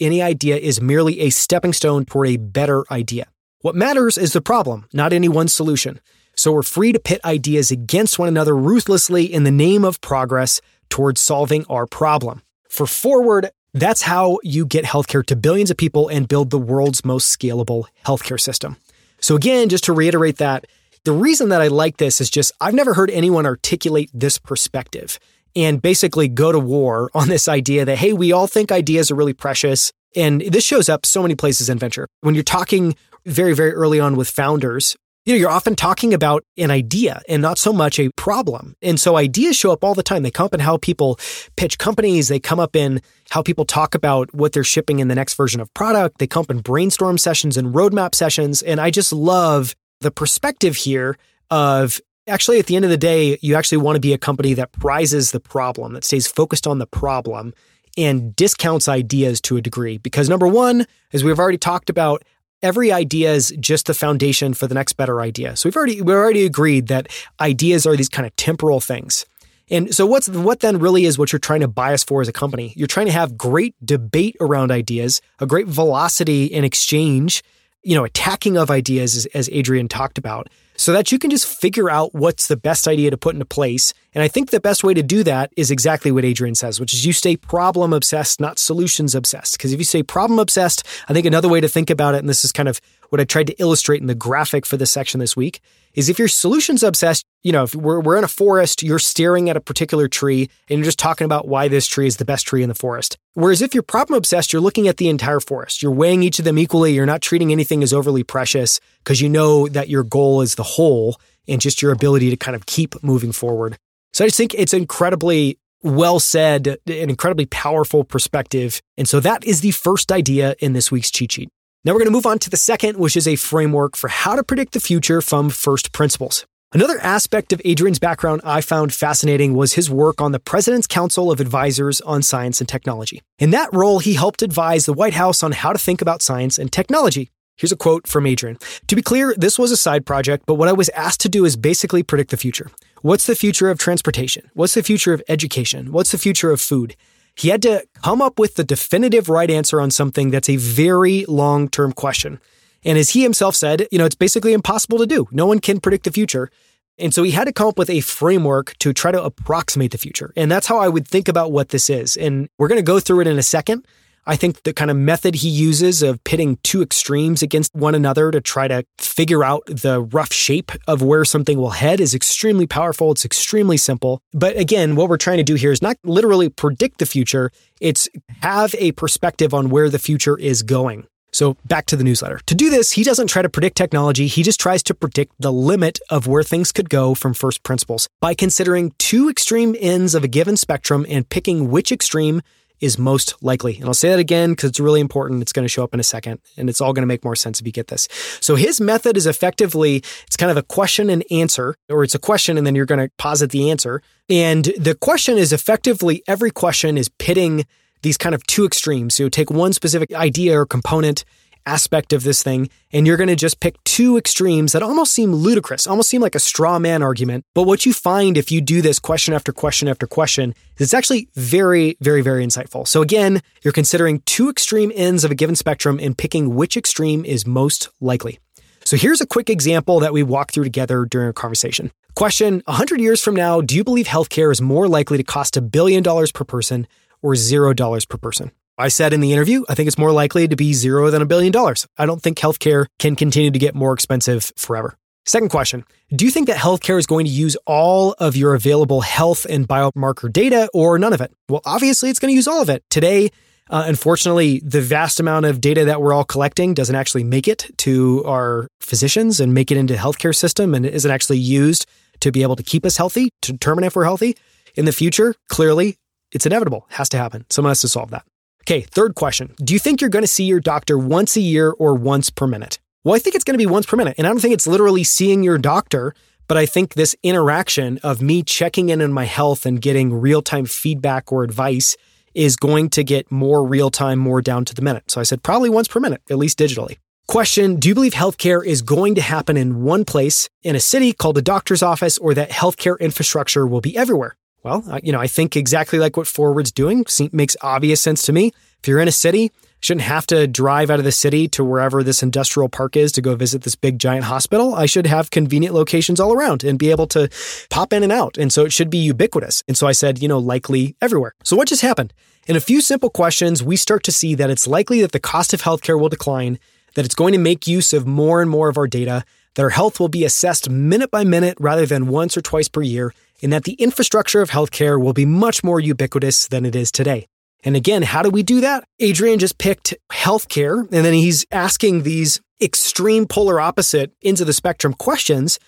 Any 0.00 0.22
idea 0.22 0.56
is 0.56 0.80
merely 0.80 1.20
a 1.20 1.30
stepping 1.30 1.72
stone 1.72 2.04
toward 2.04 2.28
a 2.28 2.36
better 2.36 2.84
idea. 2.90 3.26
What 3.60 3.74
matters 3.74 4.16
is 4.16 4.32
the 4.32 4.40
problem, 4.40 4.86
not 4.92 5.12
any 5.12 5.28
one 5.28 5.48
solution. 5.48 6.00
So 6.34 6.52
we're 6.52 6.62
free 6.62 6.92
to 6.92 6.98
pit 6.98 7.20
ideas 7.24 7.70
against 7.70 8.18
one 8.18 8.28
another 8.28 8.56
ruthlessly 8.56 9.24
in 9.24 9.44
the 9.44 9.50
name 9.50 9.84
of 9.84 10.00
progress 10.00 10.60
towards 10.88 11.20
solving 11.20 11.64
our 11.66 11.86
problem. 11.86 12.42
For 12.68 12.86
forward, 12.86 13.50
that's 13.72 14.02
how 14.02 14.38
you 14.42 14.66
get 14.66 14.84
healthcare 14.84 15.24
to 15.26 15.36
billions 15.36 15.70
of 15.70 15.76
people 15.76 16.08
and 16.08 16.28
build 16.28 16.50
the 16.50 16.58
world's 16.58 17.04
most 17.04 17.36
scalable 17.38 17.84
healthcare 18.04 18.40
system. 18.40 18.76
So 19.20 19.36
again, 19.36 19.68
just 19.68 19.84
to 19.84 19.92
reiterate 19.92 20.38
that, 20.38 20.66
the 21.04 21.12
reason 21.12 21.50
that 21.50 21.60
I 21.60 21.68
like 21.68 21.96
this 21.96 22.20
is 22.20 22.30
just 22.30 22.52
I've 22.60 22.74
never 22.74 22.94
heard 22.94 23.10
anyone 23.10 23.46
articulate 23.46 24.10
this 24.12 24.38
perspective 24.38 25.18
and 25.56 25.80
basically 25.80 26.28
go 26.28 26.52
to 26.52 26.58
war 26.58 27.10
on 27.14 27.28
this 27.28 27.48
idea 27.48 27.84
that, 27.84 27.98
hey, 27.98 28.12
we 28.12 28.32
all 28.32 28.46
think 28.46 28.72
ideas 28.72 29.10
are 29.10 29.14
really 29.14 29.32
precious. 29.32 29.92
And 30.16 30.40
this 30.40 30.64
shows 30.64 30.88
up 30.88 31.06
so 31.06 31.22
many 31.22 31.34
places 31.34 31.68
in 31.68 31.78
venture. 31.78 32.08
When 32.20 32.34
you're 32.34 32.44
talking 32.44 32.96
very, 33.24 33.54
very 33.54 33.72
early 33.72 34.00
on 34.00 34.16
with 34.16 34.28
founders, 34.28 34.96
you 35.24 35.34
know, 35.34 35.38
you're 35.38 35.50
often 35.50 35.76
talking 35.76 36.14
about 36.14 36.44
an 36.56 36.70
idea 36.70 37.20
and 37.28 37.42
not 37.42 37.58
so 37.58 37.72
much 37.72 37.98
a 37.98 38.10
problem. 38.16 38.74
And 38.80 38.98
so 38.98 39.16
ideas 39.16 39.56
show 39.56 39.70
up 39.70 39.84
all 39.84 39.94
the 39.94 40.02
time. 40.02 40.22
They 40.22 40.30
come 40.30 40.46
up 40.46 40.54
in 40.54 40.60
how 40.60 40.78
people 40.78 41.18
pitch 41.56 41.78
companies. 41.78 42.28
They 42.28 42.40
come 42.40 42.58
up 42.58 42.74
in 42.74 43.02
how 43.28 43.42
people 43.42 43.64
talk 43.64 43.94
about 43.94 44.34
what 44.34 44.52
they're 44.52 44.64
shipping 44.64 44.98
in 44.98 45.08
the 45.08 45.14
next 45.14 45.34
version 45.34 45.60
of 45.60 45.72
product. 45.74 46.18
They 46.18 46.26
come 46.26 46.42
up 46.42 46.50
in 46.50 46.60
brainstorm 46.60 47.18
sessions 47.18 47.56
and 47.56 47.74
roadmap 47.74 48.14
sessions. 48.14 48.62
And 48.62 48.80
I 48.80 48.90
just 48.90 49.12
love 49.12 49.74
the 50.00 50.10
perspective 50.10 50.74
here 50.74 51.18
of 51.50 52.00
actually 52.26 52.58
at 52.58 52.66
the 52.66 52.76
end 52.76 52.86
of 52.86 52.90
the 52.90 52.96
day, 52.96 53.36
you 53.42 53.56
actually 53.56 53.78
want 53.78 53.96
to 53.96 54.00
be 54.00 54.14
a 54.14 54.18
company 54.18 54.54
that 54.54 54.72
prizes 54.72 55.32
the 55.32 55.40
problem, 55.40 55.92
that 55.92 56.04
stays 56.04 56.26
focused 56.26 56.66
on 56.66 56.78
the 56.78 56.86
problem 56.86 57.52
and 57.98 58.34
discounts 58.36 58.88
ideas 58.88 59.40
to 59.42 59.56
a 59.56 59.60
degree. 59.60 59.98
Because 59.98 60.28
number 60.28 60.46
one, 60.48 60.86
as 61.12 61.24
we've 61.24 61.38
already 61.38 61.58
talked 61.58 61.90
about, 61.90 62.22
every 62.62 62.92
idea 62.92 63.32
is 63.32 63.54
just 63.60 63.86
the 63.86 63.94
foundation 63.94 64.54
for 64.54 64.66
the 64.66 64.74
next 64.74 64.94
better 64.94 65.20
idea. 65.20 65.56
So 65.56 65.68
we've 65.68 65.76
already 65.76 66.02
we've 66.02 66.16
already 66.16 66.44
agreed 66.44 66.88
that 66.88 67.08
ideas 67.40 67.86
are 67.86 67.96
these 67.96 68.08
kind 68.08 68.26
of 68.26 68.34
temporal 68.36 68.80
things. 68.80 69.26
And 69.70 69.94
so 69.94 70.04
what's 70.04 70.28
what 70.28 70.60
then 70.60 70.78
really 70.78 71.04
is 71.04 71.18
what 71.18 71.32
you're 71.32 71.38
trying 71.38 71.60
to 71.60 71.68
bias 71.68 72.02
for 72.02 72.20
as 72.20 72.28
a 72.28 72.32
company? 72.32 72.72
You're 72.76 72.88
trying 72.88 73.06
to 73.06 73.12
have 73.12 73.38
great 73.38 73.74
debate 73.84 74.36
around 74.40 74.72
ideas, 74.72 75.22
a 75.38 75.46
great 75.46 75.68
velocity 75.68 76.46
in 76.46 76.64
exchange, 76.64 77.44
you 77.82 77.94
know, 77.94 78.04
attacking 78.04 78.56
of 78.56 78.70
ideas 78.70 79.16
as, 79.16 79.26
as 79.26 79.48
Adrian 79.52 79.86
talked 79.86 80.18
about 80.18 80.48
so 80.80 80.94
that 80.94 81.12
you 81.12 81.18
can 81.18 81.28
just 81.28 81.46
figure 81.46 81.90
out 81.90 82.14
what's 82.14 82.46
the 82.46 82.56
best 82.56 82.88
idea 82.88 83.10
to 83.10 83.16
put 83.18 83.34
into 83.34 83.44
place. 83.44 83.92
And 84.14 84.24
I 84.24 84.28
think 84.28 84.48
the 84.48 84.60
best 84.60 84.82
way 84.82 84.94
to 84.94 85.02
do 85.02 85.22
that 85.24 85.52
is 85.54 85.70
exactly 85.70 86.10
what 86.10 86.24
Adrian 86.24 86.54
says, 86.54 86.80
which 86.80 86.94
is 86.94 87.04
you 87.04 87.12
stay 87.12 87.36
problem 87.36 87.92
obsessed, 87.92 88.40
not 88.40 88.58
solutions 88.58 89.14
obsessed. 89.14 89.58
Because 89.58 89.74
if 89.74 89.78
you 89.78 89.84
stay 89.84 90.02
problem 90.02 90.38
obsessed, 90.38 90.86
I 91.06 91.12
think 91.12 91.26
another 91.26 91.50
way 91.50 91.60
to 91.60 91.68
think 91.68 91.90
about 91.90 92.14
it, 92.14 92.20
and 92.20 92.30
this 92.30 92.46
is 92.46 92.50
kind 92.50 92.66
of 92.66 92.80
what 93.10 93.20
I 93.20 93.24
tried 93.24 93.48
to 93.48 93.60
illustrate 93.60 94.00
in 94.00 94.06
the 94.06 94.14
graphic 94.14 94.64
for 94.64 94.76
this 94.76 94.90
section 94.90 95.20
this 95.20 95.36
week, 95.36 95.60
is 95.94 96.08
if 96.08 96.18
you're 96.18 96.28
solutions 96.28 96.82
obsessed, 96.82 97.24
you 97.42 97.52
know, 97.52 97.64
if 97.64 97.74
we're, 97.74 98.00
we're 98.00 98.16
in 98.16 98.24
a 98.24 98.28
forest, 98.28 98.82
you're 98.82 98.98
staring 98.98 99.50
at 99.50 99.56
a 99.56 99.60
particular 99.60 100.08
tree 100.08 100.48
and 100.68 100.78
you're 100.78 100.84
just 100.84 100.98
talking 100.98 101.24
about 101.24 101.48
why 101.48 101.68
this 101.68 101.86
tree 101.86 102.06
is 102.06 102.16
the 102.16 102.24
best 102.24 102.46
tree 102.46 102.62
in 102.62 102.68
the 102.68 102.74
forest. 102.74 103.18
Whereas 103.34 103.60
if 103.60 103.74
you're 103.74 103.82
problem 103.82 104.16
obsessed, 104.16 104.52
you're 104.52 104.62
looking 104.62 104.88
at 104.88 104.96
the 104.98 105.08
entire 105.08 105.40
forest. 105.40 105.82
You're 105.82 105.92
weighing 105.92 106.22
each 106.22 106.38
of 106.38 106.44
them 106.44 106.58
equally. 106.58 106.92
You're 106.92 107.06
not 107.06 107.22
treating 107.22 107.52
anything 107.52 107.82
as 107.82 107.92
overly 107.92 108.22
precious 108.22 108.80
because 108.98 109.20
you 109.20 109.28
know 109.28 109.68
that 109.68 109.88
your 109.88 110.04
goal 110.04 110.40
is 110.42 110.54
the 110.54 110.62
whole 110.62 111.20
and 111.48 111.60
just 111.60 111.82
your 111.82 111.92
ability 111.92 112.30
to 112.30 112.36
kind 112.36 112.54
of 112.54 112.66
keep 112.66 113.02
moving 113.02 113.32
forward. 113.32 113.76
So 114.12 114.24
I 114.24 114.28
just 114.28 114.36
think 114.36 114.54
it's 114.54 114.74
incredibly 114.74 115.58
well 115.82 116.20
said, 116.20 116.66
an 116.66 116.76
incredibly 116.86 117.46
powerful 117.46 118.04
perspective. 118.04 118.82
And 118.96 119.08
so 119.08 119.18
that 119.20 119.44
is 119.44 119.60
the 119.60 119.70
first 119.70 120.12
idea 120.12 120.54
in 120.58 120.72
this 120.72 120.92
week's 120.92 121.10
cheat 121.10 121.32
sheet. 121.32 121.48
Now 121.82 121.92
we're 121.92 122.00
going 122.00 122.08
to 122.08 122.12
move 122.12 122.26
on 122.26 122.38
to 122.40 122.50
the 122.50 122.58
second, 122.58 122.98
which 122.98 123.16
is 123.16 123.26
a 123.26 123.36
framework 123.36 123.96
for 123.96 124.08
how 124.08 124.36
to 124.36 124.44
predict 124.44 124.74
the 124.74 124.80
future 124.80 125.22
from 125.22 125.48
first 125.48 125.92
principles. 125.92 126.44
Another 126.74 126.98
aspect 126.98 127.54
of 127.54 127.62
Adrian's 127.64 127.98
background 127.98 128.42
I 128.44 128.60
found 128.60 128.92
fascinating 128.92 129.54
was 129.54 129.72
his 129.72 129.88
work 129.88 130.20
on 130.20 130.32
the 130.32 130.38
President's 130.38 130.86
Council 130.86 131.30
of 131.30 131.40
Advisors 131.40 132.02
on 132.02 132.20
Science 132.20 132.60
and 132.60 132.68
Technology. 132.68 133.22
In 133.38 133.50
that 133.52 133.72
role, 133.72 133.98
he 133.98 134.12
helped 134.12 134.42
advise 134.42 134.84
the 134.84 134.92
White 134.92 135.14
House 135.14 135.42
on 135.42 135.52
how 135.52 135.72
to 135.72 135.78
think 135.78 136.02
about 136.02 136.20
science 136.20 136.58
and 136.58 136.70
technology. 136.70 137.30
Here's 137.56 137.72
a 137.72 137.76
quote 137.76 138.06
from 138.06 138.26
Adrian. 138.26 138.58
To 138.88 138.94
be 138.94 139.00
clear, 139.00 139.34
this 139.34 139.58
was 139.58 139.70
a 139.70 139.76
side 139.76 140.04
project, 140.04 140.44
but 140.44 140.56
what 140.56 140.68
I 140.68 140.74
was 140.74 140.90
asked 140.90 141.22
to 141.22 141.30
do 141.30 141.46
is 141.46 141.56
basically 141.56 142.02
predict 142.02 142.30
the 142.30 142.36
future. 142.36 142.70
What's 143.00 143.26
the 143.26 143.34
future 143.34 143.70
of 143.70 143.78
transportation? 143.78 144.50
What's 144.52 144.74
the 144.74 144.82
future 144.82 145.14
of 145.14 145.22
education? 145.30 145.92
What's 145.92 146.12
the 146.12 146.18
future 146.18 146.50
of 146.50 146.60
food? 146.60 146.94
He 147.40 147.48
had 147.48 147.62
to 147.62 147.86
come 147.94 148.20
up 148.20 148.38
with 148.38 148.56
the 148.56 148.64
definitive 148.64 149.30
right 149.30 149.50
answer 149.50 149.80
on 149.80 149.90
something 149.90 150.30
that's 150.30 150.50
a 150.50 150.56
very 150.56 151.24
long 151.24 151.70
term 151.70 151.94
question. 151.94 152.38
And 152.84 152.98
as 152.98 153.10
he 153.10 153.22
himself 153.22 153.56
said, 153.56 153.88
you 153.90 153.96
know, 153.96 154.04
it's 154.04 154.14
basically 154.14 154.52
impossible 154.52 154.98
to 154.98 155.06
do. 155.06 155.26
No 155.30 155.46
one 155.46 155.58
can 155.58 155.80
predict 155.80 156.04
the 156.04 156.12
future. 156.12 156.50
And 156.98 157.14
so 157.14 157.22
he 157.22 157.30
had 157.30 157.46
to 157.46 157.52
come 157.54 157.68
up 157.68 157.78
with 157.78 157.88
a 157.88 158.00
framework 158.00 158.76
to 158.80 158.92
try 158.92 159.10
to 159.10 159.24
approximate 159.24 159.90
the 159.90 159.96
future. 159.96 160.34
And 160.36 160.52
that's 160.52 160.66
how 160.66 160.80
I 160.80 160.88
would 160.88 161.08
think 161.08 161.28
about 161.28 161.50
what 161.50 161.70
this 161.70 161.88
is. 161.88 162.14
And 162.14 162.50
we're 162.58 162.68
going 162.68 162.76
to 162.76 162.82
go 162.82 163.00
through 163.00 163.20
it 163.20 163.26
in 163.26 163.38
a 163.38 163.42
second. 163.42 163.86
I 164.30 164.36
think 164.36 164.62
the 164.62 164.72
kind 164.72 164.92
of 164.92 164.96
method 164.96 165.34
he 165.34 165.48
uses 165.48 166.04
of 166.04 166.22
pitting 166.22 166.56
two 166.62 166.82
extremes 166.82 167.42
against 167.42 167.74
one 167.74 167.96
another 167.96 168.30
to 168.30 168.40
try 168.40 168.68
to 168.68 168.84
figure 168.96 169.42
out 169.42 169.66
the 169.66 170.02
rough 170.02 170.32
shape 170.32 170.70
of 170.86 171.02
where 171.02 171.24
something 171.24 171.58
will 171.58 171.70
head 171.70 171.98
is 171.98 172.14
extremely 172.14 172.68
powerful. 172.68 173.10
It's 173.10 173.24
extremely 173.24 173.76
simple. 173.76 174.22
But 174.32 174.56
again, 174.56 174.94
what 174.94 175.08
we're 175.08 175.16
trying 175.16 175.38
to 175.38 175.42
do 175.42 175.56
here 175.56 175.72
is 175.72 175.82
not 175.82 175.96
literally 176.04 176.48
predict 176.48 176.98
the 176.98 177.06
future, 177.06 177.50
it's 177.80 178.08
have 178.40 178.72
a 178.78 178.92
perspective 178.92 179.52
on 179.52 179.68
where 179.68 179.90
the 179.90 179.98
future 179.98 180.38
is 180.38 180.62
going. 180.62 181.08
So 181.32 181.56
back 181.64 181.86
to 181.86 181.96
the 181.96 182.04
newsletter. 182.04 182.38
To 182.46 182.54
do 182.54 182.70
this, 182.70 182.92
he 182.92 183.02
doesn't 183.02 183.26
try 183.26 183.42
to 183.42 183.48
predict 183.48 183.76
technology, 183.76 184.28
he 184.28 184.44
just 184.44 184.60
tries 184.60 184.84
to 184.84 184.94
predict 184.94 185.32
the 185.40 185.52
limit 185.52 185.98
of 186.08 186.28
where 186.28 186.44
things 186.44 186.70
could 186.70 186.88
go 186.88 187.16
from 187.16 187.34
first 187.34 187.64
principles 187.64 188.08
by 188.20 188.34
considering 188.34 188.92
two 188.98 189.28
extreme 189.28 189.74
ends 189.80 190.14
of 190.14 190.22
a 190.22 190.28
given 190.28 190.56
spectrum 190.56 191.04
and 191.08 191.28
picking 191.28 191.68
which 191.70 191.90
extreme 191.90 192.42
is 192.80 192.98
most 192.98 193.34
likely. 193.42 193.76
And 193.76 193.86
I'll 193.86 193.94
say 193.94 194.10
that 194.10 194.18
again 194.18 194.50
because 194.50 194.70
it's 194.70 194.80
really 194.80 195.00
important. 195.00 195.42
It's 195.42 195.52
going 195.52 195.64
to 195.64 195.68
show 195.68 195.84
up 195.84 195.94
in 195.94 196.00
a 196.00 196.04
second 196.04 196.40
and 196.56 196.68
it's 196.68 196.80
all 196.80 196.92
going 196.92 197.02
to 197.02 197.06
make 197.06 197.24
more 197.24 197.36
sense 197.36 197.60
if 197.60 197.66
you 197.66 197.72
get 197.72 197.88
this. 197.88 198.08
So 198.40 198.54
his 198.54 198.80
method 198.80 199.16
is 199.16 199.26
effectively, 199.26 199.96
it's 200.26 200.36
kind 200.36 200.50
of 200.50 200.56
a 200.56 200.62
question 200.62 201.10
and 201.10 201.24
answer, 201.30 201.76
or 201.88 202.02
it's 202.02 202.14
a 202.14 202.18
question 202.18 202.56
and 202.58 202.66
then 202.66 202.74
you're 202.74 202.86
going 202.86 203.06
to 203.06 203.10
posit 203.18 203.50
the 203.50 203.70
answer. 203.70 204.02
And 204.28 204.64
the 204.78 204.94
question 204.94 205.36
is 205.36 205.52
effectively 205.52 206.22
every 206.26 206.50
question 206.50 206.96
is 206.96 207.08
pitting 207.08 207.66
these 208.02 208.16
kind 208.16 208.34
of 208.34 208.46
two 208.46 208.64
extremes. 208.64 209.14
So 209.14 209.24
you 209.24 209.30
take 209.30 209.50
one 209.50 209.72
specific 209.72 210.14
idea 210.14 210.58
or 210.58 210.66
component 210.66 211.24
aspect 211.66 212.12
of 212.12 212.22
this 212.22 212.42
thing, 212.42 212.68
and 212.92 213.06
you're 213.06 213.16
going 213.16 213.28
to 213.28 213.36
just 213.36 213.60
pick 213.60 213.82
two 213.84 214.16
extremes 214.16 214.72
that 214.72 214.82
almost 214.82 215.12
seem 215.12 215.32
ludicrous, 215.32 215.86
almost 215.86 216.08
seem 216.08 216.22
like 216.22 216.34
a 216.34 216.40
straw 216.40 216.78
man 216.78 217.02
argument. 217.02 217.44
But 217.54 217.64
what 217.64 217.86
you 217.86 217.92
find 217.92 218.36
if 218.36 218.50
you 218.50 218.60
do 218.60 218.82
this 218.82 218.98
question 218.98 219.34
after 219.34 219.52
question 219.52 219.88
after 219.88 220.06
question 220.06 220.54
is 220.76 220.88
it's 220.88 220.94
actually 220.94 221.28
very, 221.34 221.96
very, 222.00 222.22
very 222.22 222.44
insightful. 222.44 222.86
So 222.86 223.02
again, 223.02 223.42
you're 223.62 223.72
considering 223.72 224.22
two 224.26 224.48
extreme 224.48 224.92
ends 224.94 225.24
of 225.24 225.30
a 225.30 225.34
given 225.34 225.56
spectrum 225.56 225.98
and 226.00 226.16
picking 226.16 226.54
which 226.54 226.76
extreme 226.76 227.24
is 227.24 227.46
most 227.46 227.88
likely. 228.00 228.38
So 228.84 228.96
here's 228.96 229.20
a 229.20 229.26
quick 229.26 229.50
example 229.50 230.00
that 230.00 230.12
we 230.12 230.22
walked 230.22 230.54
through 230.54 230.64
together 230.64 231.04
during 231.04 231.26
our 231.26 231.32
conversation. 231.32 231.92
Question 232.14 232.62
100 232.64 233.00
years 233.00 233.22
from 233.22 233.36
now, 233.36 233.60
do 233.60 233.76
you 233.76 233.84
believe 233.84 234.06
healthcare 234.06 234.50
is 234.50 234.60
more 234.60 234.88
likely 234.88 235.16
to 235.16 235.22
cost 235.22 235.56
a 235.56 235.60
billion 235.60 236.02
dollars 236.02 236.32
per 236.32 236.44
person 236.44 236.86
or 237.22 237.36
zero 237.36 237.72
dollars 237.72 238.04
per 238.04 238.18
person? 238.18 238.50
I 238.80 238.88
said 238.88 239.12
in 239.12 239.20
the 239.20 239.32
interview, 239.32 239.64
I 239.68 239.74
think 239.74 239.88
it's 239.88 239.98
more 239.98 240.10
likely 240.10 240.48
to 240.48 240.56
be 240.56 240.72
zero 240.72 241.10
than 241.10 241.20
a 241.20 241.26
billion 241.26 241.52
dollars. 241.52 241.86
I 241.98 242.06
don't 242.06 242.22
think 242.22 242.38
healthcare 242.38 242.86
can 242.98 243.14
continue 243.14 243.50
to 243.50 243.58
get 243.58 243.74
more 243.74 243.92
expensive 243.92 244.52
forever. 244.56 244.96
Second 245.26 245.50
question 245.50 245.84
Do 246.16 246.24
you 246.24 246.30
think 246.30 246.46
that 246.46 246.56
healthcare 246.56 246.98
is 246.98 247.06
going 247.06 247.26
to 247.26 247.30
use 247.30 247.56
all 247.66 248.14
of 248.18 248.36
your 248.36 248.54
available 248.54 249.02
health 249.02 249.44
and 249.48 249.68
biomarker 249.68 250.32
data 250.32 250.70
or 250.72 250.98
none 250.98 251.12
of 251.12 251.20
it? 251.20 251.30
Well, 251.48 251.60
obviously, 251.66 252.08
it's 252.08 252.18
going 252.18 252.32
to 252.32 252.36
use 252.36 252.48
all 252.48 252.62
of 252.62 252.70
it. 252.70 252.82
Today, 252.90 253.30
Uh, 253.72 253.84
unfortunately, 253.86 254.60
the 254.64 254.80
vast 254.80 255.20
amount 255.20 255.46
of 255.46 255.60
data 255.60 255.84
that 255.84 256.02
we're 256.02 256.12
all 256.12 256.24
collecting 256.24 256.74
doesn't 256.74 256.96
actually 256.96 257.22
make 257.22 257.46
it 257.46 257.70
to 257.76 258.24
our 258.24 258.66
physicians 258.80 259.38
and 259.38 259.54
make 259.54 259.70
it 259.70 259.76
into 259.76 259.94
the 259.94 260.00
healthcare 260.00 260.34
system 260.34 260.74
and 260.74 260.84
isn't 260.84 261.12
actually 261.12 261.38
used 261.38 261.86
to 262.18 262.32
be 262.32 262.42
able 262.42 262.56
to 262.56 262.64
keep 262.64 262.84
us 262.84 262.96
healthy, 262.96 263.30
to 263.42 263.52
determine 263.52 263.84
if 263.84 263.94
we're 263.94 264.02
healthy. 264.02 264.36
In 264.74 264.86
the 264.86 264.92
future, 264.92 265.36
clearly, 265.48 265.98
it's 266.32 266.46
inevitable, 266.46 266.86
has 266.88 267.08
to 267.10 267.16
happen. 267.16 267.46
Someone 267.48 267.70
has 267.70 267.80
to 267.82 267.88
solve 267.88 268.10
that. 268.10 268.24
Okay, 268.62 268.82
third 268.82 269.14
question. 269.14 269.54
Do 269.62 269.72
you 269.72 269.80
think 269.80 270.00
you're 270.00 270.10
going 270.10 270.22
to 270.22 270.28
see 270.28 270.44
your 270.44 270.60
doctor 270.60 270.98
once 270.98 271.36
a 271.36 271.40
year 271.40 271.70
or 271.70 271.94
once 271.94 272.30
per 272.30 272.46
minute? 272.46 272.78
Well, 273.02 273.14
I 273.14 273.18
think 273.18 273.34
it's 273.34 273.44
going 273.44 273.54
to 273.54 273.64
be 273.64 273.70
once 273.70 273.86
per 273.86 273.96
minute. 273.96 274.14
And 274.18 274.26
I 274.26 274.30
don't 274.30 274.40
think 274.40 274.54
it's 274.54 274.66
literally 274.66 275.04
seeing 275.04 275.42
your 275.42 275.58
doctor, 275.58 276.14
but 276.46 276.56
I 276.56 276.66
think 276.66 276.94
this 276.94 277.16
interaction 277.22 277.98
of 278.02 278.20
me 278.20 278.42
checking 278.42 278.90
in 278.90 279.00
on 279.00 279.12
my 279.12 279.24
health 279.24 279.64
and 279.64 279.80
getting 279.80 280.12
real 280.12 280.42
time 280.42 280.66
feedback 280.66 281.32
or 281.32 281.42
advice 281.42 281.96
is 282.34 282.56
going 282.56 282.90
to 282.90 283.02
get 283.02 283.32
more 283.32 283.66
real 283.66 283.90
time, 283.90 284.18
more 284.18 284.42
down 284.42 284.64
to 284.66 284.74
the 284.74 284.82
minute. 284.82 285.10
So 285.10 285.20
I 285.20 285.24
said 285.24 285.42
probably 285.42 285.70
once 285.70 285.88
per 285.88 285.98
minute, 285.98 286.22
at 286.30 286.38
least 286.38 286.58
digitally. 286.58 286.98
Question 287.26 287.76
Do 287.76 287.88
you 287.88 287.94
believe 287.94 288.12
healthcare 288.12 288.64
is 288.64 288.82
going 288.82 289.14
to 289.14 289.22
happen 289.22 289.56
in 289.56 289.82
one 289.82 290.04
place 290.04 290.48
in 290.62 290.76
a 290.76 290.80
city 290.80 291.12
called 291.12 291.38
a 291.38 291.42
doctor's 291.42 291.82
office 291.82 292.18
or 292.18 292.34
that 292.34 292.50
healthcare 292.50 292.98
infrastructure 292.98 293.66
will 293.66 293.80
be 293.80 293.96
everywhere? 293.96 294.36
Well, 294.62 294.84
you 295.02 295.12
know, 295.12 295.20
I 295.20 295.26
think 295.26 295.56
exactly 295.56 295.98
like 295.98 296.16
what 296.16 296.26
Forward's 296.26 296.72
doing 296.72 297.04
makes 297.32 297.56
obvious 297.62 298.00
sense 298.00 298.22
to 298.22 298.32
me. 298.32 298.52
If 298.80 298.88
you're 298.88 299.00
in 299.00 299.08
a 299.08 299.12
city, 299.12 299.52
shouldn't 299.80 300.04
have 300.04 300.26
to 300.26 300.46
drive 300.46 300.90
out 300.90 300.98
of 300.98 301.04
the 301.04 301.12
city 301.12 301.48
to 301.48 301.64
wherever 301.64 302.02
this 302.02 302.22
industrial 302.22 302.68
park 302.68 302.96
is 302.96 303.12
to 303.12 303.22
go 303.22 303.34
visit 303.34 303.62
this 303.62 303.74
big 303.74 303.98
giant 303.98 304.24
hospital. 304.24 304.74
I 304.74 304.86
should 304.86 305.06
have 305.06 305.30
convenient 305.30 305.74
locations 305.74 306.20
all 306.20 306.34
around 306.34 306.62
and 306.62 306.78
be 306.78 306.90
able 306.90 307.06
to 307.08 307.30
pop 307.70 307.92
in 307.92 308.02
and 308.02 308.12
out. 308.12 308.36
And 308.36 308.52
so 308.52 308.64
it 308.64 308.72
should 308.72 308.90
be 308.90 308.98
ubiquitous. 308.98 309.62
And 309.66 309.76
so 309.76 309.86
I 309.86 309.92
said, 309.92 310.20
you 310.20 310.28
know, 310.28 310.38
likely 310.38 310.96
everywhere. 311.00 311.34
So 311.42 311.56
what 311.56 311.68
just 311.68 311.82
happened? 311.82 312.12
In 312.46 312.56
a 312.56 312.60
few 312.60 312.80
simple 312.80 313.10
questions, 313.10 313.62
we 313.62 313.76
start 313.76 314.02
to 314.04 314.12
see 314.12 314.34
that 314.34 314.50
it's 314.50 314.66
likely 314.66 315.00
that 315.00 315.12
the 315.12 315.20
cost 315.20 315.54
of 315.54 315.62
healthcare 315.62 315.98
will 315.98 316.08
decline, 316.08 316.58
that 316.94 317.04
it's 317.04 317.14
going 317.14 317.32
to 317.32 317.38
make 317.38 317.66
use 317.66 317.92
of 317.92 318.06
more 318.06 318.42
and 318.42 318.50
more 318.50 318.68
of 318.68 318.76
our 318.76 318.86
data, 318.86 319.24
our 319.58 319.70
health 319.70 319.98
will 319.98 320.08
be 320.08 320.24
assessed 320.24 320.70
minute 320.70 321.10
by 321.10 321.24
minute 321.24 321.56
rather 321.58 321.86
than 321.86 322.06
once 322.06 322.36
or 322.36 322.42
twice 322.42 322.68
per 322.68 322.82
year, 322.82 323.12
and 323.42 323.52
that 323.52 323.64
the 323.64 323.72
infrastructure 323.74 324.42
of 324.42 324.50
healthcare 324.50 325.00
will 325.00 325.12
be 325.12 325.26
much 325.26 325.64
more 325.64 325.80
ubiquitous 325.80 326.46
than 326.48 326.64
it 326.64 326.76
is 326.76 326.92
today. 326.92 327.26
And 327.64 327.76
again, 327.76 328.02
how 328.02 328.22
do 328.22 328.30
we 328.30 328.42
do 328.42 328.60
that? 328.60 328.84
Adrian 329.00 329.38
just 329.38 329.58
picked 329.58 329.94
healthcare, 330.12 330.80
and 330.80 331.04
then 331.04 331.14
he's 331.14 331.44
asking 331.50 332.02
these 332.02 332.40
extreme 332.60 333.26
polar 333.26 333.60
opposite 333.60 334.12
ends 334.22 334.40
of 334.40 334.46
the 334.46 334.52
spectrum 334.52 334.94
questions, 334.94 335.58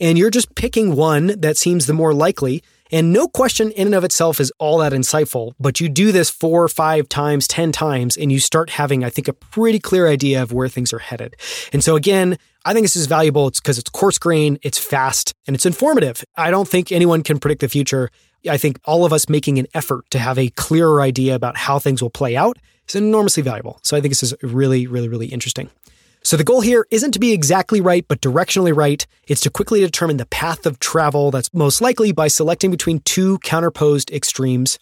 and 0.00 0.18
you're 0.18 0.30
just 0.30 0.54
picking 0.54 0.94
one 0.94 1.40
that 1.40 1.56
seems 1.56 1.86
the 1.86 1.92
more 1.92 2.14
likely. 2.14 2.62
And 2.92 3.12
no 3.12 3.28
question 3.28 3.70
in 3.72 3.86
and 3.88 3.94
of 3.94 4.04
itself 4.04 4.40
is 4.40 4.52
all 4.58 4.78
that 4.78 4.92
insightful, 4.92 5.52
but 5.60 5.80
you 5.80 5.88
do 5.88 6.12
this 6.12 6.30
four, 6.30 6.66
five 6.68 7.08
times, 7.08 7.46
10 7.46 7.72
times, 7.72 8.16
and 8.16 8.32
you 8.32 8.40
start 8.40 8.70
having, 8.70 9.04
I 9.04 9.10
think, 9.10 9.28
a 9.28 9.32
pretty 9.32 9.78
clear 9.78 10.08
idea 10.08 10.42
of 10.42 10.52
where 10.52 10.68
things 10.68 10.92
are 10.92 10.98
headed. 10.98 11.36
And 11.72 11.82
so 11.84 11.96
again, 11.96 12.38
I 12.64 12.74
think 12.74 12.84
this 12.84 12.96
is 12.96 13.06
valuable. 13.06 13.48
It's 13.48 13.60
because 13.60 13.78
it's 13.78 13.90
coarse 13.90 14.18
grain, 14.18 14.58
it's 14.62 14.78
fast, 14.78 15.34
and 15.46 15.54
it's 15.54 15.66
informative. 15.66 16.24
I 16.36 16.50
don't 16.50 16.68
think 16.68 16.92
anyone 16.92 17.22
can 17.22 17.38
predict 17.38 17.60
the 17.60 17.68
future. 17.68 18.10
I 18.48 18.56
think 18.56 18.80
all 18.84 19.04
of 19.04 19.12
us 19.12 19.28
making 19.28 19.58
an 19.58 19.66
effort 19.74 20.10
to 20.10 20.18
have 20.18 20.38
a 20.38 20.48
clearer 20.50 21.00
idea 21.00 21.34
about 21.34 21.56
how 21.56 21.78
things 21.78 22.02
will 22.02 22.10
play 22.10 22.36
out 22.36 22.58
is 22.88 22.96
enormously 22.96 23.42
valuable. 23.42 23.80
So 23.82 23.96
I 23.96 24.00
think 24.00 24.10
this 24.10 24.22
is 24.22 24.34
really, 24.42 24.86
really, 24.86 25.08
really 25.08 25.28
interesting. 25.28 25.70
So 26.22 26.36
the 26.36 26.44
goal 26.44 26.60
here 26.60 26.86
isn't 26.90 27.12
to 27.12 27.18
be 27.18 27.32
exactly 27.32 27.80
right, 27.80 28.06
but 28.06 28.20
directionally 28.20 28.76
right. 28.76 29.06
It's 29.26 29.40
to 29.42 29.50
quickly 29.50 29.80
determine 29.80 30.18
the 30.18 30.26
path 30.26 30.66
of 30.66 30.78
travel 30.78 31.30
that's 31.30 31.52
most 31.54 31.80
likely 31.80 32.12
by 32.12 32.28
selecting 32.28 32.70
between 32.70 33.00
two 33.00 33.38
counterposed 33.38 34.10
extremes. 34.10 34.78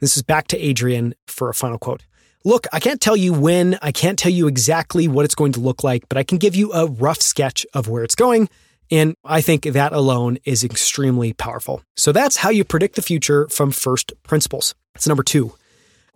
This 0.00 0.16
is 0.16 0.22
back 0.22 0.48
to 0.48 0.58
Adrian 0.58 1.14
for 1.28 1.48
a 1.48 1.54
final 1.54 1.78
quote. 1.78 2.02
Look, 2.44 2.66
I 2.72 2.80
can't 2.80 3.00
tell 3.00 3.16
you 3.16 3.32
when, 3.32 3.78
I 3.82 3.92
can't 3.92 4.18
tell 4.18 4.32
you 4.32 4.48
exactly 4.48 5.06
what 5.06 5.24
it's 5.24 5.34
going 5.34 5.52
to 5.52 5.60
look 5.60 5.84
like, 5.84 6.08
but 6.08 6.18
I 6.18 6.22
can 6.22 6.38
give 6.38 6.56
you 6.56 6.72
a 6.72 6.86
rough 6.86 7.20
sketch 7.20 7.66
of 7.74 7.86
where 7.86 8.02
it's 8.02 8.14
going. 8.14 8.48
And 8.90 9.14
I 9.24 9.42
think 9.42 9.64
that 9.64 9.92
alone 9.92 10.38
is 10.44 10.64
extremely 10.64 11.32
powerful. 11.34 11.82
So 11.96 12.10
that's 12.10 12.38
how 12.38 12.50
you 12.50 12.64
predict 12.64 12.96
the 12.96 13.02
future 13.02 13.46
from 13.48 13.70
first 13.70 14.12
principles. 14.24 14.74
That's 14.94 15.06
number 15.06 15.22
two. 15.22 15.54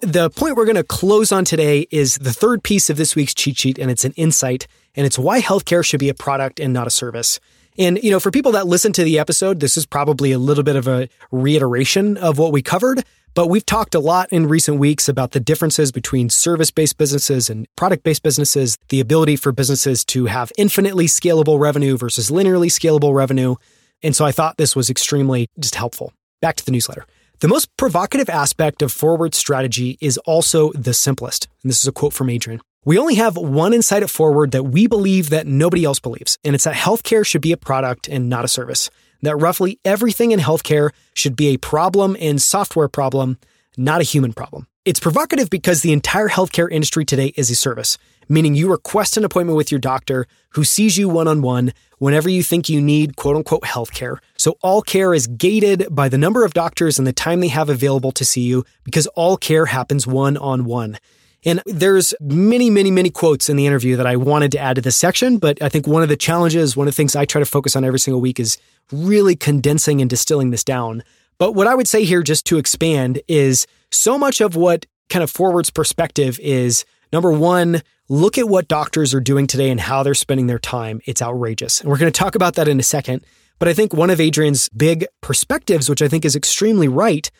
The 0.05 0.29
point 0.29 0.55
we're 0.57 0.67
going 0.67 0.77
to 0.77 0.85
close 0.85 1.33
on 1.33 1.47
today 1.47 1.87
is 1.91 2.17
the 2.17 2.35
third 2.35 2.63
piece 2.63 2.91
of 2.91 2.99
this 2.99 3.17
week's 3.17 3.33
cheat 3.33 3.57
sheet, 3.57 3.79
and 3.79 3.91
it's 3.91 4.05
an 4.05 4.13
insight, 4.17 4.67
and 4.95 5.07
it's 5.07 5.19
why 5.19 5.41
healthcare 5.41 5.83
should 5.83 5.99
be 5.99 6.11
a 6.11 6.15
product 6.15 6.61
and 6.61 6.75
not 6.75 6.87
a 6.87 6.91
service. 6.91 7.41
And, 7.79 7.99
you 8.03 8.11
know, 8.11 8.21
for 8.21 8.31
people 8.31 8.53
that 8.53 8.67
listen 8.67 8.93
to 8.93 9.03
the 9.03 9.19
episode, 9.19 9.61
this 9.61 9.79
is 9.79 9.87
probably 9.87 10.31
a 10.33 10.39
little 10.39 10.63
bit 10.63 10.77
of 10.77 10.87
a 10.87 11.09
reiteration 11.33 12.19
of 12.19 12.37
what 12.37 12.53
we 12.53 12.61
covered, 12.61 13.03
but 13.33 13.47
we've 13.47 13.65
talked 13.65 13.95
a 13.95 13.99
lot 13.99 14.31
in 14.31 14.47
recent 14.47 14.79
weeks 14.79 15.09
about 15.09 15.31
the 15.31 15.41
differences 15.41 15.91
between 15.91 16.29
service 16.29 16.71
based 16.71 16.99
businesses 16.99 17.49
and 17.49 17.67
product 17.75 18.03
based 18.03 18.23
businesses, 18.23 18.77
the 18.91 19.01
ability 19.01 19.37
for 19.37 19.53
businesses 19.53 20.05
to 20.05 20.27
have 20.27 20.53
infinitely 20.59 21.07
scalable 21.07 21.59
revenue 21.59 21.97
versus 21.97 22.31
linearly 22.31 22.69
scalable 22.69 23.15
revenue. 23.15 23.55
And 24.03 24.15
so 24.15 24.27
I 24.27 24.33
thought 24.33 24.59
this 24.59 24.77
was 24.77 24.91
extremely 24.91 25.49
just 25.59 25.77
helpful. 25.77 26.13
Back 26.43 26.57
to 26.57 26.65
the 26.67 26.73
newsletter. 26.73 27.07
The 27.41 27.49
most 27.49 27.77
provocative 27.77 28.31
aspect 28.31 28.81
of 28.81 28.93
forward 28.93 29.35
strategy 29.35 29.99
is 30.01 30.19
also 30.19 30.71
the 30.73 30.95
simplest. 30.95 31.49
And 31.63 31.71
this 31.71 31.81
is 31.81 31.89
a 31.89 31.93
quote 31.93 32.13
from 32.13 32.31
Adrian. 32.31 32.61
We 32.85 32.97
only 32.97 33.17
have 33.17 33.37
one 33.37 33.75
insight 33.75 34.03
at 34.03 34.11
Forward 34.11 34.53
that 34.53 34.65
we 34.65 34.87
believe 34.87 35.31
that 35.31 35.47
nobody 35.47 35.85
else 35.85 35.99
believes, 35.99 36.39
and 36.45 36.55
it's 36.55 36.65
that 36.65 36.75
healthcare 36.75 37.27
should 37.27 37.41
be 37.41 37.53
a 37.53 37.57
product 37.57 38.09
and 38.09 38.29
not 38.29 38.45
a 38.45 38.49
service. 38.49 38.89
That 39.23 39.37
roughly 39.37 39.81
everything 39.85 40.33
in 40.33 40.39
healthcare 40.39 40.91
should 41.15 41.35
be 41.35 41.49
a 41.49 41.57
problem 41.57 42.17
and 42.21 42.41
software 42.41 42.89
problem, 42.89 43.39
not 43.77 44.01
a 44.01 44.05
human 44.05 44.33
problem. 44.33 44.67
It's 44.85 45.01
provocative 45.01 45.49
because 45.49 45.81
the 45.81 45.93
entire 45.93 46.29
healthcare 46.29 46.71
industry 46.71 47.05
today 47.05 47.33
is 47.37 47.51
a 47.51 47.55
service, 47.55 47.97
meaning 48.29 48.55
you 48.55 48.71
request 48.71 49.17
an 49.17 49.25
appointment 49.25 49.57
with 49.57 49.71
your 49.71 49.81
doctor 49.81 50.27
who 50.51 50.65
sees 50.65 50.99
you 50.99 51.09
one 51.09 51.27
on 51.27 51.41
one 51.41 51.73
whenever 51.99 52.29
you 52.29 52.43
think 52.43 52.69
you 52.69 52.83
need 52.83 53.17
quote 53.17 53.37
unquote 53.37 53.63
healthcare. 53.63 54.19
So 54.37 54.59
all 54.61 54.83
care 54.83 55.15
is 55.15 55.27
gated 55.27 55.87
by 55.91 56.11
the 56.11 56.19
number 56.19 56.45
of 56.45 56.53
doctors 56.53 56.99
and 56.99 57.07
the 57.07 57.13
time 57.15 57.41
they 57.41 57.49
have 57.49 57.71
available 57.71 58.13
to 58.13 58.25
see 58.25 58.43
you 58.43 58.65
because 58.85 59.07
all 59.09 59.39
care 59.39 59.67
happens 59.67 60.07
one 60.07 60.37
on 60.37 60.67
one. 60.67 60.99
And 61.47 61.63
there's 61.67 62.15
many, 62.21 62.71
many, 62.71 62.91
many 62.91 63.11
quotes 63.11 63.49
in 63.49 63.57
the 63.57 63.67
interview 63.67 63.97
that 63.97 64.07
I 64.07 64.17
wanted 64.17 64.53
to 64.53 64.59
add 64.59 64.77
to 64.77 64.83
this 64.83 64.97
section, 64.97 65.39
but 65.39 65.61
I 65.63 65.69
think 65.69 65.87
one 65.87 66.03
of 66.03 66.09
the 66.09 66.17
challenges, 66.17 66.77
one 66.77 66.89
of 66.89 66.95
the 66.95 66.97
things 66.97 67.15
I 67.15 67.27
try 67.27 67.39
to 67.39 67.47
focus 67.47 67.77
on 67.77 67.85
every 67.85 67.99
single 67.99 68.21
week 68.21 68.41
is 68.41 68.57
really 68.91 69.37
condensing 69.37 70.01
and 70.01 70.09
distilling 70.09 70.51
this 70.51 70.65
down. 70.65 71.03
But 71.39 71.53
what 71.53 71.67
I 71.67 71.75
would 71.75 71.89
say 71.89 72.05
here, 72.05 72.23
just 72.23 72.47
to 72.47 72.59
expand, 72.59 73.21
is 73.29 73.67
so 73.91 74.19
much 74.19 74.41
of 74.41 74.57
what 74.57 74.87
kind 75.09 75.23
of 75.23 75.31
forwards 75.31 75.71
perspective 75.71 76.39
is 76.41 76.85
number 77.13 77.33
one, 77.33 77.83
look 78.09 78.39
at 78.39 78.49
what 78.49 78.69
doctors 78.69 79.15
are 79.15 79.21
doing 79.21 79.47
today 79.47 79.71
and 79.71 79.81
how 79.81 80.03
they're 80.03 80.15
spending 80.15 80.47
their 80.47 80.59
time. 80.59 81.01
It's 81.07 81.23
outrageous. 81.23 81.81
And 81.81 81.91
we're 81.91 81.99
going 81.99 82.13
to 82.13 82.19
talk 82.19 82.35
about 82.35 82.55
that 82.55 82.69
in 82.69 82.79
a 82.79 82.83
second. 82.83 83.25
But 83.59 83.69
I 83.69 83.73
think 83.73 83.95
one 83.95 84.11
of 84.11 84.21
Adrian's 84.21 84.69
big 84.71 85.07
perspectives, 85.21 85.89
which 85.89 86.03
I 86.03 86.09
think 86.09 86.25
is 86.25 86.35
extremely 86.35 86.89
right, 86.89 87.31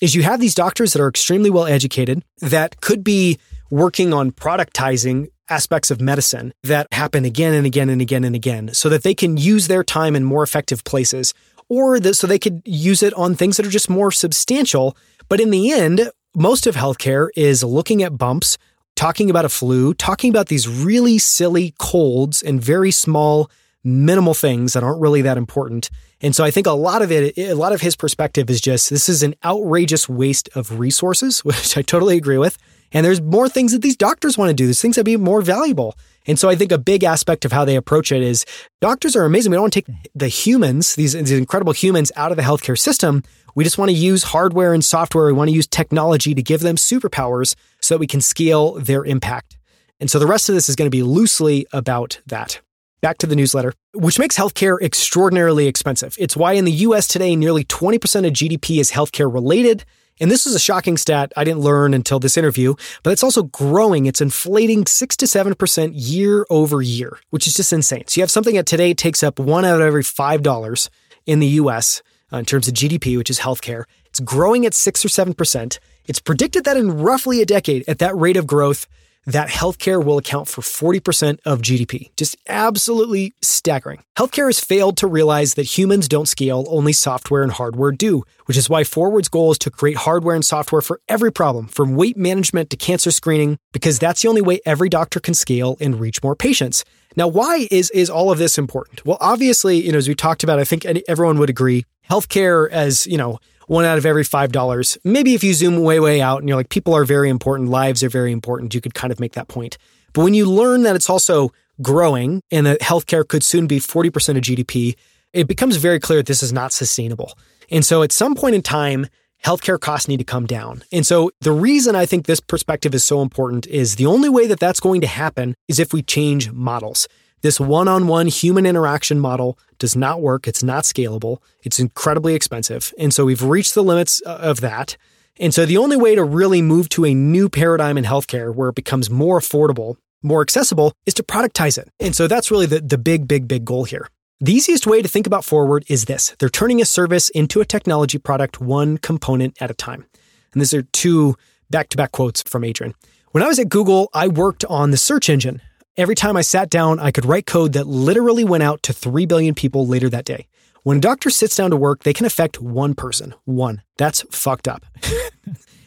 is 0.00 0.14
you 0.14 0.22
have 0.22 0.40
these 0.40 0.54
doctors 0.54 0.92
that 0.92 1.02
are 1.02 1.08
extremely 1.08 1.50
well 1.50 1.66
educated 1.66 2.22
that 2.40 2.80
could 2.80 3.02
be 3.02 3.38
working 3.70 4.12
on 4.12 4.32
productizing 4.32 5.28
aspects 5.48 5.90
of 5.90 6.00
medicine 6.00 6.52
that 6.62 6.86
happen 6.92 7.24
again 7.24 7.52
and 7.54 7.66
again 7.66 7.88
and 7.88 8.00
again 8.00 8.24
and 8.24 8.34
again 8.34 8.72
so 8.72 8.88
that 8.88 9.02
they 9.02 9.14
can 9.14 9.36
use 9.36 9.66
their 9.66 9.82
time 9.82 10.14
in 10.14 10.24
more 10.24 10.42
effective 10.42 10.84
places 10.84 11.34
or 11.72 11.98
so 12.12 12.26
they 12.26 12.38
could 12.38 12.60
use 12.66 13.02
it 13.02 13.14
on 13.14 13.34
things 13.34 13.56
that 13.56 13.64
are 13.64 13.70
just 13.70 13.88
more 13.88 14.12
substantial. 14.12 14.94
But 15.30 15.40
in 15.40 15.50
the 15.50 15.72
end, 15.72 16.10
most 16.36 16.66
of 16.66 16.74
healthcare 16.74 17.28
is 17.34 17.64
looking 17.64 18.02
at 18.02 18.18
bumps, 18.18 18.58
talking 18.94 19.30
about 19.30 19.46
a 19.46 19.48
flu, 19.48 19.94
talking 19.94 20.28
about 20.28 20.48
these 20.48 20.68
really 20.68 21.16
silly 21.16 21.74
colds 21.78 22.42
and 22.42 22.62
very 22.62 22.90
small, 22.90 23.50
minimal 23.82 24.34
things 24.34 24.74
that 24.74 24.82
aren't 24.84 25.00
really 25.00 25.22
that 25.22 25.38
important. 25.38 25.88
And 26.20 26.36
so 26.36 26.44
I 26.44 26.50
think 26.50 26.66
a 26.66 26.72
lot 26.72 27.00
of 27.00 27.10
it, 27.10 27.38
a 27.38 27.54
lot 27.54 27.72
of 27.72 27.80
his 27.80 27.96
perspective 27.96 28.50
is 28.50 28.60
just 28.60 28.90
this 28.90 29.08
is 29.08 29.22
an 29.22 29.34
outrageous 29.42 30.10
waste 30.10 30.50
of 30.54 30.78
resources, 30.78 31.40
which 31.44 31.78
I 31.78 31.80
totally 31.80 32.18
agree 32.18 32.38
with. 32.38 32.58
And 32.92 33.06
there's 33.06 33.22
more 33.22 33.48
things 33.48 33.72
that 33.72 33.80
these 33.80 33.96
doctors 33.96 34.36
want 34.36 34.50
to 34.50 34.54
do. 34.54 34.66
There's 34.66 34.82
things 34.82 34.96
that 34.96 35.04
be 35.04 35.16
more 35.16 35.40
valuable. 35.40 35.96
And 36.26 36.38
so 36.38 36.48
I 36.48 36.54
think 36.54 36.72
a 36.72 36.78
big 36.78 37.04
aspect 37.04 37.44
of 37.44 37.52
how 37.52 37.64
they 37.64 37.76
approach 37.76 38.12
it 38.12 38.22
is 38.22 38.44
doctors 38.80 39.16
are 39.16 39.24
amazing. 39.24 39.50
We 39.50 39.56
don't 39.56 39.62
want 39.62 39.72
to 39.74 39.82
take 39.82 40.10
the 40.14 40.28
humans, 40.28 40.94
these, 40.94 41.12
these 41.12 41.32
incredible 41.32 41.72
humans 41.72 42.12
out 42.16 42.30
of 42.30 42.36
the 42.36 42.42
healthcare 42.42 42.78
system. 42.78 43.22
We 43.54 43.64
just 43.64 43.78
want 43.78 43.90
to 43.90 43.96
use 43.96 44.22
hardware 44.22 44.72
and 44.72 44.84
software. 44.84 45.26
We 45.26 45.32
want 45.32 45.48
to 45.48 45.54
use 45.54 45.66
technology 45.66 46.34
to 46.34 46.42
give 46.42 46.60
them 46.60 46.76
superpowers 46.76 47.54
so 47.80 47.94
that 47.94 47.98
we 47.98 48.06
can 48.06 48.20
scale 48.20 48.72
their 48.74 49.04
impact. 49.04 49.58
And 50.00 50.10
so 50.10 50.18
the 50.18 50.26
rest 50.26 50.48
of 50.48 50.54
this 50.54 50.68
is 50.68 50.76
going 50.76 50.86
to 50.86 50.90
be 50.90 51.02
loosely 51.02 51.66
about 51.72 52.20
that. 52.26 52.60
Back 53.02 53.18
to 53.18 53.26
the 53.26 53.36
newsletter, 53.36 53.72
which 53.94 54.18
makes 54.18 54.36
healthcare 54.38 54.80
extraordinarily 54.80 55.66
expensive. 55.66 56.16
It's 56.18 56.36
why 56.36 56.52
in 56.52 56.64
the 56.64 56.72
US 56.72 57.08
today, 57.08 57.34
nearly 57.34 57.64
20% 57.64 57.96
of 58.26 58.32
GDP 58.32 58.80
is 58.80 58.92
healthcare 58.92 59.32
related. 59.32 59.84
And 60.22 60.30
this 60.30 60.46
is 60.46 60.54
a 60.54 60.60
shocking 60.60 60.96
stat 60.96 61.32
I 61.36 61.42
didn't 61.42 61.62
learn 61.62 61.94
until 61.94 62.20
this 62.20 62.36
interview, 62.36 62.76
but 63.02 63.12
it's 63.12 63.24
also 63.24 63.42
growing. 63.42 64.06
It's 64.06 64.20
inflating 64.20 64.86
6 64.86 65.16
to 65.16 65.26
7% 65.26 65.92
year 65.94 66.46
over 66.48 66.80
year, 66.80 67.18
which 67.30 67.48
is 67.48 67.54
just 67.54 67.72
insane. 67.72 68.04
So 68.06 68.20
you 68.20 68.22
have 68.22 68.30
something 68.30 68.54
that 68.54 68.64
today 68.64 68.94
takes 68.94 69.24
up 69.24 69.40
one 69.40 69.64
out 69.64 69.80
of 69.80 69.86
every 69.86 70.04
$5 70.04 70.88
in 71.26 71.40
the 71.40 71.48
US. 71.62 72.02
uh, 72.32 72.38
in 72.38 72.44
terms 72.44 72.68
of 72.68 72.74
GDP, 72.74 73.18
which 73.18 73.30
is 73.30 73.40
healthcare. 73.40 73.84
It's 74.06 74.20
growing 74.20 74.64
at 74.64 74.74
six 74.74 75.04
or 75.04 75.08
7%. 75.08 75.78
It's 76.06 76.20
predicted 76.20 76.64
that 76.64 76.76
in 76.76 77.02
roughly 77.02 77.42
a 77.42 77.46
decade, 77.46 77.84
at 77.88 77.98
that 77.98 78.16
rate 78.16 78.36
of 78.36 78.46
growth, 78.46 78.86
that 79.26 79.48
healthcare 79.48 80.04
will 80.04 80.18
account 80.18 80.48
for 80.48 80.62
40% 80.62 81.38
of 81.44 81.62
GDP. 81.62 82.10
Just 82.16 82.36
absolutely 82.48 83.34
staggering. 83.40 84.02
Healthcare 84.16 84.46
has 84.46 84.60
failed 84.60 84.96
to 84.98 85.06
realize 85.06 85.54
that 85.54 85.78
humans 85.78 86.08
don't 86.08 86.26
scale, 86.26 86.66
only 86.68 86.92
software 86.92 87.42
and 87.42 87.52
hardware 87.52 87.92
do, 87.92 88.24
which 88.46 88.56
is 88.56 88.68
why 88.68 88.84
Forward's 88.84 89.28
goal 89.28 89.52
is 89.52 89.58
to 89.58 89.70
create 89.70 89.96
hardware 89.96 90.34
and 90.34 90.44
software 90.44 90.82
for 90.82 91.00
every 91.08 91.32
problem, 91.32 91.68
from 91.68 91.94
weight 91.94 92.16
management 92.16 92.70
to 92.70 92.76
cancer 92.76 93.10
screening, 93.10 93.58
because 93.72 93.98
that's 93.98 94.22
the 94.22 94.28
only 94.28 94.42
way 94.42 94.60
every 94.66 94.88
doctor 94.88 95.20
can 95.20 95.34
scale 95.34 95.76
and 95.80 96.00
reach 96.00 96.22
more 96.22 96.34
patients. 96.36 96.84
Now, 97.14 97.28
why 97.28 97.68
is, 97.70 97.90
is 97.90 98.10
all 98.10 98.30
of 98.30 98.38
this 98.38 98.58
important? 98.58 99.04
Well, 99.04 99.18
obviously, 99.20 99.84
you 99.84 99.92
know, 99.92 99.98
as 99.98 100.08
we 100.08 100.14
talked 100.14 100.42
about, 100.42 100.58
I 100.58 100.64
think 100.64 100.84
everyone 100.84 101.38
would 101.38 101.50
agree, 101.50 101.84
healthcare 102.08 102.68
as, 102.70 103.06
you 103.06 103.18
know, 103.18 103.38
one 103.66 103.84
out 103.84 103.98
of 103.98 104.06
every 104.06 104.24
five 104.24 104.52
dollars. 104.52 104.98
Maybe 105.04 105.34
if 105.34 105.44
you 105.44 105.54
zoom 105.54 105.82
way, 105.82 106.00
way 106.00 106.20
out 106.20 106.40
and 106.40 106.48
you're 106.48 106.56
like, 106.56 106.68
people 106.68 106.94
are 106.94 107.04
very 107.04 107.28
important, 107.28 107.70
lives 107.70 108.02
are 108.02 108.08
very 108.08 108.32
important, 108.32 108.74
you 108.74 108.80
could 108.80 108.94
kind 108.94 109.12
of 109.12 109.20
make 109.20 109.32
that 109.32 109.48
point. 109.48 109.78
But 110.12 110.24
when 110.24 110.34
you 110.34 110.50
learn 110.50 110.82
that 110.82 110.96
it's 110.96 111.08
also 111.08 111.52
growing 111.80 112.42
and 112.50 112.66
that 112.66 112.80
healthcare 112.80 113.26
could 113.26 113.42
soon 113.42 113.66
be 113.66 113.80
40% 113.80 114.36
of 114.36 114.42
GDP, 114.42 114.94
it 115.32 115.48
becomes 115.48 115.76
very 115.76 115.98
clear 115.98 116.18
that 116.18 116.26
this 116.26 116.42
is 116.42 116.52
not 116.52 116.72
sustainable. 116.72 117.36
And 117.70 117.84
so 117.84 118.02
at 118.02 118.12
some 118.12 118.34
point 118.34 118.54
in 118.54 118.62
time, 118.62 119.06
healthcare 119.44 119.80
costs 119.80 120.08
need 120.08 120.18
to 120.18 120.24
come 120.24 120.46
down. 120.46 120.84
And 120.92 121.06
so 121.06 121.30
the 121.40 121.52
reason 121.52 121.96
I 121.96 122.06
think 122.06 122.26
this 122.26 122.40
perspective 122.40 122.94
is 122.94 123.04
so 123.04 123.22
important 123.22 123.66
is 123.66 123.96
the 123.96 124.06
only 124.06 124.28
way 124.28 124.46
that 124.46 124.60
that's 124.60 124.80
going 124.80 125.00
to 125.00 125.06
happen 125.06 125.54
is 125.68 125.80
if 125.80 125.92
we 125.92 126.02
change 126.02 126.52
models. 126.52 127.08
This 127.42 127.58
one 127.58 127.88
on 127.88 128.06
one 128.06 128.28
human 128.28 128.64
interaction 128.66 129.18
model 129.18 129.58
does 129.78 129.96
not 129.96 130.22
work. 130.22 130.46
It's 130.46 130.62
not 130.62 130.84
scalable. 130.84 131.38
It's 131.64 131.80
incredibly 131.80 132.34
expensive. 132.34 132.94
And 132.98 133.12
so 133.12 133.24
we've 133.24 133.42
reached 133.42 133.74
the 133.74 133.82
limits 133.82 134.22
uh, 134.24 134.38
of 134.40 134.60
that. 134.60 134.96
And 135.40 135.52
so 135.52 135.66
the 135.66 135.76
only 135.76 135.96
way 135.96 136.14
to 136.14 136.22
really 136.22 136.62
move 136.62 136.88
to 136.90 137.04
a 137.04 137.14
new 137.14 137.48
paradigm 137.48 137.98
in 137.98 138.04
healthcare 138.04 138.54
where 138.54 138.68
it 138.68 138.76
becomes 138.76 139.10
more 139.10 139.40
affordable, 139.40 139.96
more 140.22 140.40
accessible, 140.40 140.92
is 141.04 141.14
to 141.14 141.22
productize 141.24 141.78
it. 141.78 141.88
And 141.98 142.14
so 142.14 142.28
that's 142.28 142.50
really 142.50 142.66
the, 142.66 142.80
the 142.80 142.98
big, 142.98 143.26
big, 143.26 143.48
big 143.48 143.64
goal 143.64 143.84
here. 143.84 144.08
The 144.40 144.52
easiest 144.52 144.86
way 144.86 145.02
to 145.02 145.08
think 145.08 145.26
about 145.26 145.44
Forward 145.44 145.84
is 145.88 146.04
this 146.04 146.34
they're 146.38 146.48
turning 146.48 146.80
a 146.80 146.84
service 146.84 147.28
into 147.30 147.60
a 147.60 147.64
technology 147.64 148.18
product 148.18 148.60
one 148.60 148.98
component 148.98 149.60
at 149.60 149.70
a 149.70 149.74
time. 149.74 150.06
And 150.52 150.60
these 150.60 150.74
are 150.74 150.82
two 150.82 151.36
back 151.70 151.88
to 151.88 151.96
back 151.96 152.12
quotes 152.12 152.42
from 152.42 152.62
Adrian. 152.62 152.94
When 153.32 153.42
I 153.42 153.48
was 153.48 153.58
at 153.58 153.68
Google, 153.68 154.10
I 154.12 154.28
worked 154.28 154.64
on 154.66 154.90
the 154.90 154.96
search 154.96 155.30
engine 155.30 155.62
Every 155.98 156.14
time 156.14 156.38
I 156.38 156.40
sat 156.40 156.70
down, 156.70 156.98
I 156.98 157.10
could 157.10 157.26
write 157.26 157.44
code 157.44 157.74
that 157.74 157.86
literally 157.86 158.44
went 158.44 158.62
out 158.62 158.82
to 158.84 158.94
3 158.94 159.26
billion 159.26 159.54
people 159.54 159.86
later 159.86 160.08
that 160.08 160.24
day. 160.24 160.48
When 160.84 160.96
a 160.96 161.00
doctor 161.00 161.28
sits 161.28 161.54
down 161.54 161.68
to 161.70 161.76
work, 161.76 162.02
they 162.02 162.14
can 162.14 162.24
affect 162.24 162.62
one 162.62 162.94
person. 162.94 163.34
One. 163.44 163.82
That's 163.98 164.22
fucked 164.30 164.68
up. 164.68 164.86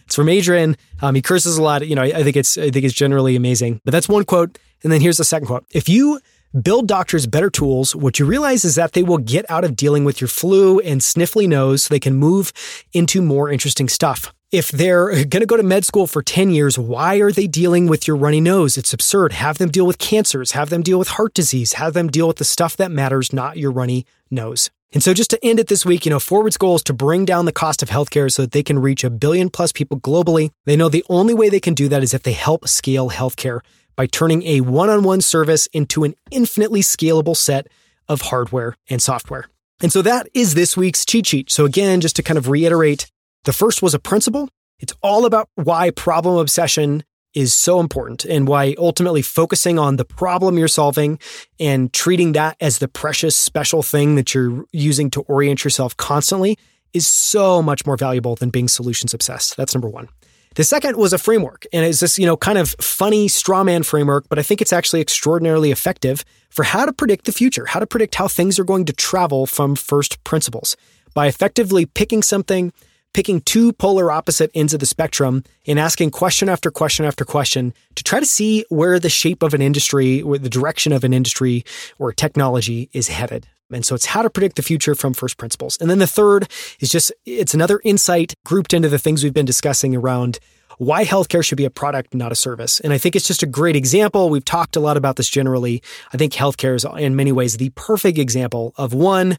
it's 0.06 0.16
from 0.16 0.30
Adrian. 0.30 0.78
Um, 1.02 1.16
he 1.16 1.24
curses 1.24 1.58
a 1.58 1.64
lot. 1.64 1.88
You 1.88 1.96
know, 1.96 2.04
I 2.04 2.22
think 2.22 2.36
it's 2.36 2.56
I 2.56 2.70
think 2.70 2.86
it's 2.86 2.94
generally 2.94 3.36
amazing. 3.36 3.82
But 3.84 3.94
that's 3.94 4.08
one 4.08 4.26
quote. 4.26 4.60
And 4.84 4.92
then 4.92 5.02
here's 5.02 5.18
the 5.18 5.24
second 5.24 5.48
quote. 5.48 5.66
If 5.72 5.90
you 5.90 6.20
build 6.62 6.88
doctors 6.88 7.26
better 7.26 7.50
tools, 7.50 7.96
what 7.96 8.20
you 8.20 8.28
realize 8.28 8.64
is 8.64 8.76
that 8.76 8.94
they 8.94 9.02
will 9.02 9.18
get 9.18 9.50
out 9.50 9.64
of 9.64 9.76
dealing 9.76 10.06
with 10.06 10.22
your 10.22 10.28
flu 10.28 10.80
and 10.82 11.02
sniffly 11.02 11.50
nose 11.50 11.86
so 11.86 11.94
they 11.94 12.00
can 12.00 12.14
move 12.14 12.54
into 12.94 13.24
more 13.24 13.50
interesting 13.50 13.90
stuff. 13.90 14.35
If 14.52 14.70
they're 14.70 15.10
going 15.26 15.42
to 15.42 15.46
go 15.46 15.58
to 15.58 15.64
med 15.64 15.86
school 15.86 16.08
for 16.08 16.22
10 16.22 16.52
years, 16.52 16.78
why 16.78 17.18
are 17.18 17.32
they 17.32 17.48
dealing 17.48 17.88
with 17.88 18.08
your 18.08 18.16
runny 18.16 18.40
nose? 18.40 18.78
It's 18.78 18.94
absurd. 18.94 19.34
Have 19.34 19.58
them 19.58 19.70
deal 19.70 19.88
with 19.88 19.98
cancers, 19.98 20.52
have 20.52 20.70
them 20.70 20.84
deal 20.84 21.00
with 21.00 21.10
heart 21.10 21.34
disease, 21.34 21.74
have 21.74 21.94
them 21.94 22.08
deal 22.08 22.28
with 22.28 22.38
the 22.38 22.46
stuff 22.46 22.78
that 22.78 22.92
matters, 22.92 23.34
not 23.34 23.58
your 23.58 23.72
runny 23.72 24.06
nose. 24.30 24.70
And 24.94 25.04
so, 25.04 25.14
just 25.14 25.32
to 25.32 25.46
end 25.46 25.60
it 25.60 25.68
this 25.68 25.86
week, 25.86 26.06
you 26.06 26.10
know, 26.10 26.20
Forward's 26.20 26.58
goal 26.58 26.76
is 26.76 26.84
to 26.84 26.94
bring 26.94 27.26
down 27.26 27.46
the 27.46 27.52
cost 27.52 27.84
of 27.84 27.90
healthcare 27.90 28.32
so 28.32 28.44
that 28.44 28.52
they 28.52 28.64
can 28.64 28.80
reach 28.80 29.04
a 29.04 29.10
billion 29.10 29.50
plus 29.50 29.72
people 29.74 30.00
globally. 30.00 30.52
They 30.66 30.78
know 30.78 30.88
the 30.90 31.04
only 31.10 31.34
way 31.34 31.50
they 31.50 31.60
can 31.60 31.74
do 31.74 31.90
that 31.90 32.04
is 32.04 32.14
if 32.14 32.24
they 32.24 32.32
help 32.32 32.68
scale 32.68 33.10
healthcare 33.10 33.60
by 33.98 34.06
turning 34.06 34.44
a 34.44 34.62
one 34.62 34.90
on 34.90 35.04
one 35.04 35.22
service 35.22 35.68
into 35.74 36.04
an 36.04 36.14
infinitely 36.32 36.82
scalable 36.82 37.36
set 37.36 37.68
of 38.08 38.22
hardware 38.22 38.78
and 38.90 39.02
software. 39.02 39.50
And 39.82 39.92
so 39.92 40.02
that 40.04 40.30
is 40.34 40.54
this 40.54 40.78
week's 40.78 41.04
cheat 41.04 41.28
sheet. 41.28 41.52
So, 41.52 41.66
again, 41.66 42.00
just 42.00 42.16
to 42.16 42.24
kind 42.24 42.38
of 42.38 42.48
reiterate, 42.48 43.12
the 43.46 43.54
first 43.54 43.82
was 43.82 43.94
a 43.94 44.00
principle. 44.00 44.50
It's 44.80 44.94
all 45.02 45.26
about 45.26 45.50
why 45.56 45.92
problem 45.92 46.38
obsession 46.38 47.04
is 47.34 47.54
so 47.54 47.80
important 47.80 48.26
and 48.26 48.48
why 48.48 48.76
ultimately 48.78 49.22
focusing 49.22 49.78
on 49.78 49.98
the 49.98 50.06
problem 50.06 50.58
you're 50.58 50.68
solving 50.68 51.20
and 51.60 51.92
treating 51.94 52.32
that 52.32 52.56
as 52.60 52.80
the 52.80 52.88
precious 52.88 53.36
special 53.36 53.84
thing 53.84 54.16
that 54.16 54.34
you're 54.34 54.66
using 54.72 55.10
to 55.12 55.22
orient 55.24 55.64
yourself 55.64 55.96
constantly 55.98 56.58
is 56.94 57.06
so 57.06 57.62
much 57.62 57.86
more 57.86 57.98
valuable 57.98 58.36
than 58.36 58.50
being 58.50 58.70
solutions 58.70 59.14
obsessed. 59.14 59.58
That's 59.58 59.76
number 59.76 59.90
one. 59.90 60.08
The 60.56 60.64
second 60.64 60.96
was 60.96 61.12
a 61.12 61.18
framework, 61.18 61.66
and 61.74 61.86
it's 61.86 62.00
this, 62.00 62.18
you 62.18 62.26
know, 62.26 62.38
kind 62.38 62.58
of 62.58 62.78
funny 62.80 63.28
straw 63.28 63.66
man 63.66 63.84
framework, 63.84 64.30
but 64.30 64.40
I 64.40 64.42
think 64.42 64.62
it's 64.62 64.72
actually 64.72 65.02
extraordinarily 65.02 65.70
effective 65.70 66.24
for 66.50 66.64
how 66.64 66.86
to 66.86 66.94
predict 66.94 67.26
the 67.26 67.34
future, 67.34 67.66
how 67.66 67.82
to 67.82 67.86
predict 67.86 68.16
how 68.16 68.30
things 68.30 68.58
are 68.58 68.64
going 68.64 68.86
to 68.86 68.94
travel 68.94 69.46
from 69.46 69.76
first 69.76 70.24
principles. 70.24 70.78
By 71.14 71.28
effectively 71.28 71.86
picking 71.86 72.24
something, 72.24 72.72
picking 73.16 73.40
two 73.40 73.72
polar 73.72 74.12
opposite 74.12 74.52
ends 74.54 74.74
of 74.74 74.82
the 74.82 74.86
spectrum 74.86 75.42
and 75.66 75.80
asking 75.80 76.12
question 76.12 76.50
after 76.50 76.70
question 76.70 77.06
after 77.06 77.24
question 77.24 77.74
to 77.96 78.04
try 78.04 78.20
to 78.20 78.26
see 78.26 78.66
where 78.68 79.00
the 79.00 79.10
shape 79.10 79.42
of 79.42 79.54
an 79.54 79.62
industry 79.62 80.22
or 80.22 80.38
the 80.38 80.50
direction 80.50 80.92
of 80.92 81.06
an 81.06 81.14
industry 81.14 81.64
or 81.98 82.12
technology 82.12 82.90
is 82.92 83.08
headed. 83.08 83.48
And 83.72 83.86
so 83.86 83.96
it's 83.96 84.06
how 84.06 84.22
to 84.22 84.30
predict 84.30 84.58
the 84.58 84.62
future 84.62 84.96
from 84.96 85.14
first 85.14 85.38
principles. 85.38 85.78
And 85.80 85.90
then 85.90 86.00
the 86.00 86.08
third 86.08 86.50
is 86.82 86.90
just, 86.90 87.14
it's 87.26 87.54
another 87.54 87.80
insight 87.86 88.34
grouped 88.46 88.74
into 88.74 88.90
the 88.90 89.00
things 89.00 89.24
we've 89.24 89.34
been 89.34 89.46
discussing 89.46 89.96
around 89.96 90.38
why 90.78 91.06
healthcare 91.06 91.44
should 91.44 91.58
be 91.58 91.64
a 91.64 91.70
product, 91.70 92.14
not 92.14 92.34
a 92.34 92.36
service. 92.36 92.82
And 92.82 92.92
I 92.92 92.98
think 92.98 93.16
it's 93.16 93.28
just 93.28 93.44
a 93.44 93.48
great 93.48 93.78
example. 93.78 94.30
We've 94.30 94.44
talked 94.44 94.76
a 94.76 94.82
lot 94.82 94.98
about 94.98 95.16
this 95.16 95.30
generally. 95.30 95.82
I 96.12 96.18
think 96.18 96.34
healthcare 96.34 96.76
is 96.76 96.86
in 97.02 97.16
many 97.16 97.32
ways 97.32 97.56
the 97.56 97.70
perfect 97.76 98.18
example 98.18 98.74
of 98.76 98.94
one, 98.94 99.38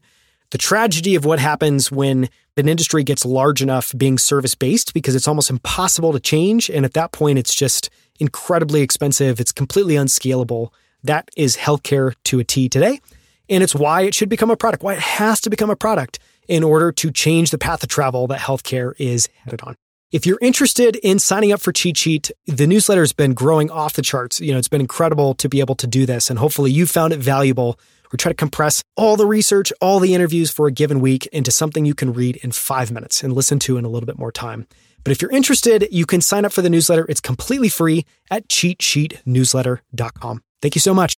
the 0.51 0.57
tragedy 0.57 1.15
of 1.15 1.25
what 1.25 1.39
happens 1.39 1.91
when 1.91 2.29
an 2.55 2.67
industry 2.67 3.03
gets 3.03 3.25
large 3.25 3.61
enough 3.61 3.93
being 3.97 4.17
service 4.17 4.55
based 4.55 4.93
because 4.93 5.15
it's 5.15 5.27
almost 5.27 5.49
impossible 5.49 6.13
to 6.13 6.19
change. 6.19 6.69
And 6.69 6.85
at 6.85 6.93
that 6.93 7.11
point, 7.11 7.37
it's 7.37 7.53
just 7.53 7.89
incredibly 8.19 8.81
expensive. 8.81 9.39
It's 9.39 9.51
completely 9.51 9.95
unscalable. 9.95 10.73
That 11.03 11.29
is 11.37 11.57
healthcare 11.57 12.15
to 12.25 12.39
a 12.39 12.43
T 12.43 12.69
today. 12.69 12.99
And 13.49 13.63
it's 13.63 13.75
why 13.75 14.01
it 14.01 14.13
should 14.13 14.29
become 14.29 14.49
a 14.49 14.57
product, 14.57 14.83
why 14.83 14.93
it 14.93 14.99
has 14.99 15.39
to 15.41 15.49
become 15.49 15.69
a 15.69 15.75
product 15.75 16.19
in 16.47 16.63
order 16.63 16.91
to 16.93 17.11
change 17.11 17.51
the 17.51 17.57
path 17.57 17.83
of 17.83 17.89
travel 17.89 18.27
that 18.27 18.39
healthcare 18.39 18.93
is 18.97 19.29
headed 19.43 19.61
on. 19.61 19.75
If 20.09 20.25
you're 20.25 20.39
interested 20.41 20.95
in 20.97 21.19
signing 21.19 21.51
up 21.51 21.59
for 21.59 21.73
Cheat 21.73 21.97
Sheet, 21.97 22.31
the 22.45 22.65
newsletter 22.65 23.01
has 23.01 23.11
been 23.11 23.33
growing 23.33 23.69
off 23.69 23.93
the 23.93 24.01
charts. 24.01 24.39
You 24.39 24.53
know, 24.53 24.57
it's 24.57 24.69
been 24.69 24.79
incredible 24.79 25.33
to 25.35 25.49
be 25.49 25.59
able 25.59 25.75
to 25.75 25.87
do 25.87 26.05
this, 26.05 26.29
and 26.29 26.39
hopefully 26.39 26.71
you 26.71 26.85
found 26.85 27.11
it 27.11 27.19
valuable 27.19 27.77
we 28.11 28.17
try 28.17 28.31
to 28.31 28.35
compress 28.35 28.83
all 28.95 29.15
the 29.15 29.25
research, 29.25 29.71
all 29.81 29.99
the 29.99 30.13
interviews 30.13 30.51
for 30.51 30.67
a 30.67 30.71
given 30.71 30.99
week 30.99 31.25
into 31.27 31.51
something 31.51 31.85
you 31.85 31.95
can 31.95 32.13
read 32.13 32.37
in 32.37 32.51
five 32.51 32.91
minutes 32.91 33.23
and 33.23 33.33
listen 33.33 33.59
to 33.59 33.77
in 33.77 33.85
a 33.85 33.89
little 33.89 34.07
bit 34.07 34.17
more 34.17 34.31
time. 34.31 34.67
But 35.03 35.11
if 35.11 35.21
you're 35.21 35.31
interested, 35.31 35.87
you 35.91 36.05
can 36.05 36.19
sign 36.19 36.43
up 36.43 36.51
for 36.51 36.61
the 36.61 36.69
newsletter. 36.69 37.05
It's 37.07 37.21
completely 37.21 37.69
free 37.69 38.05
at 38.29 38.49
cheatsheetnewsletter.com. 38.49 40.43
Thank 40.61 40.75
you 40.75 40.81
so 40.81 40.93
much. 40.93 41.15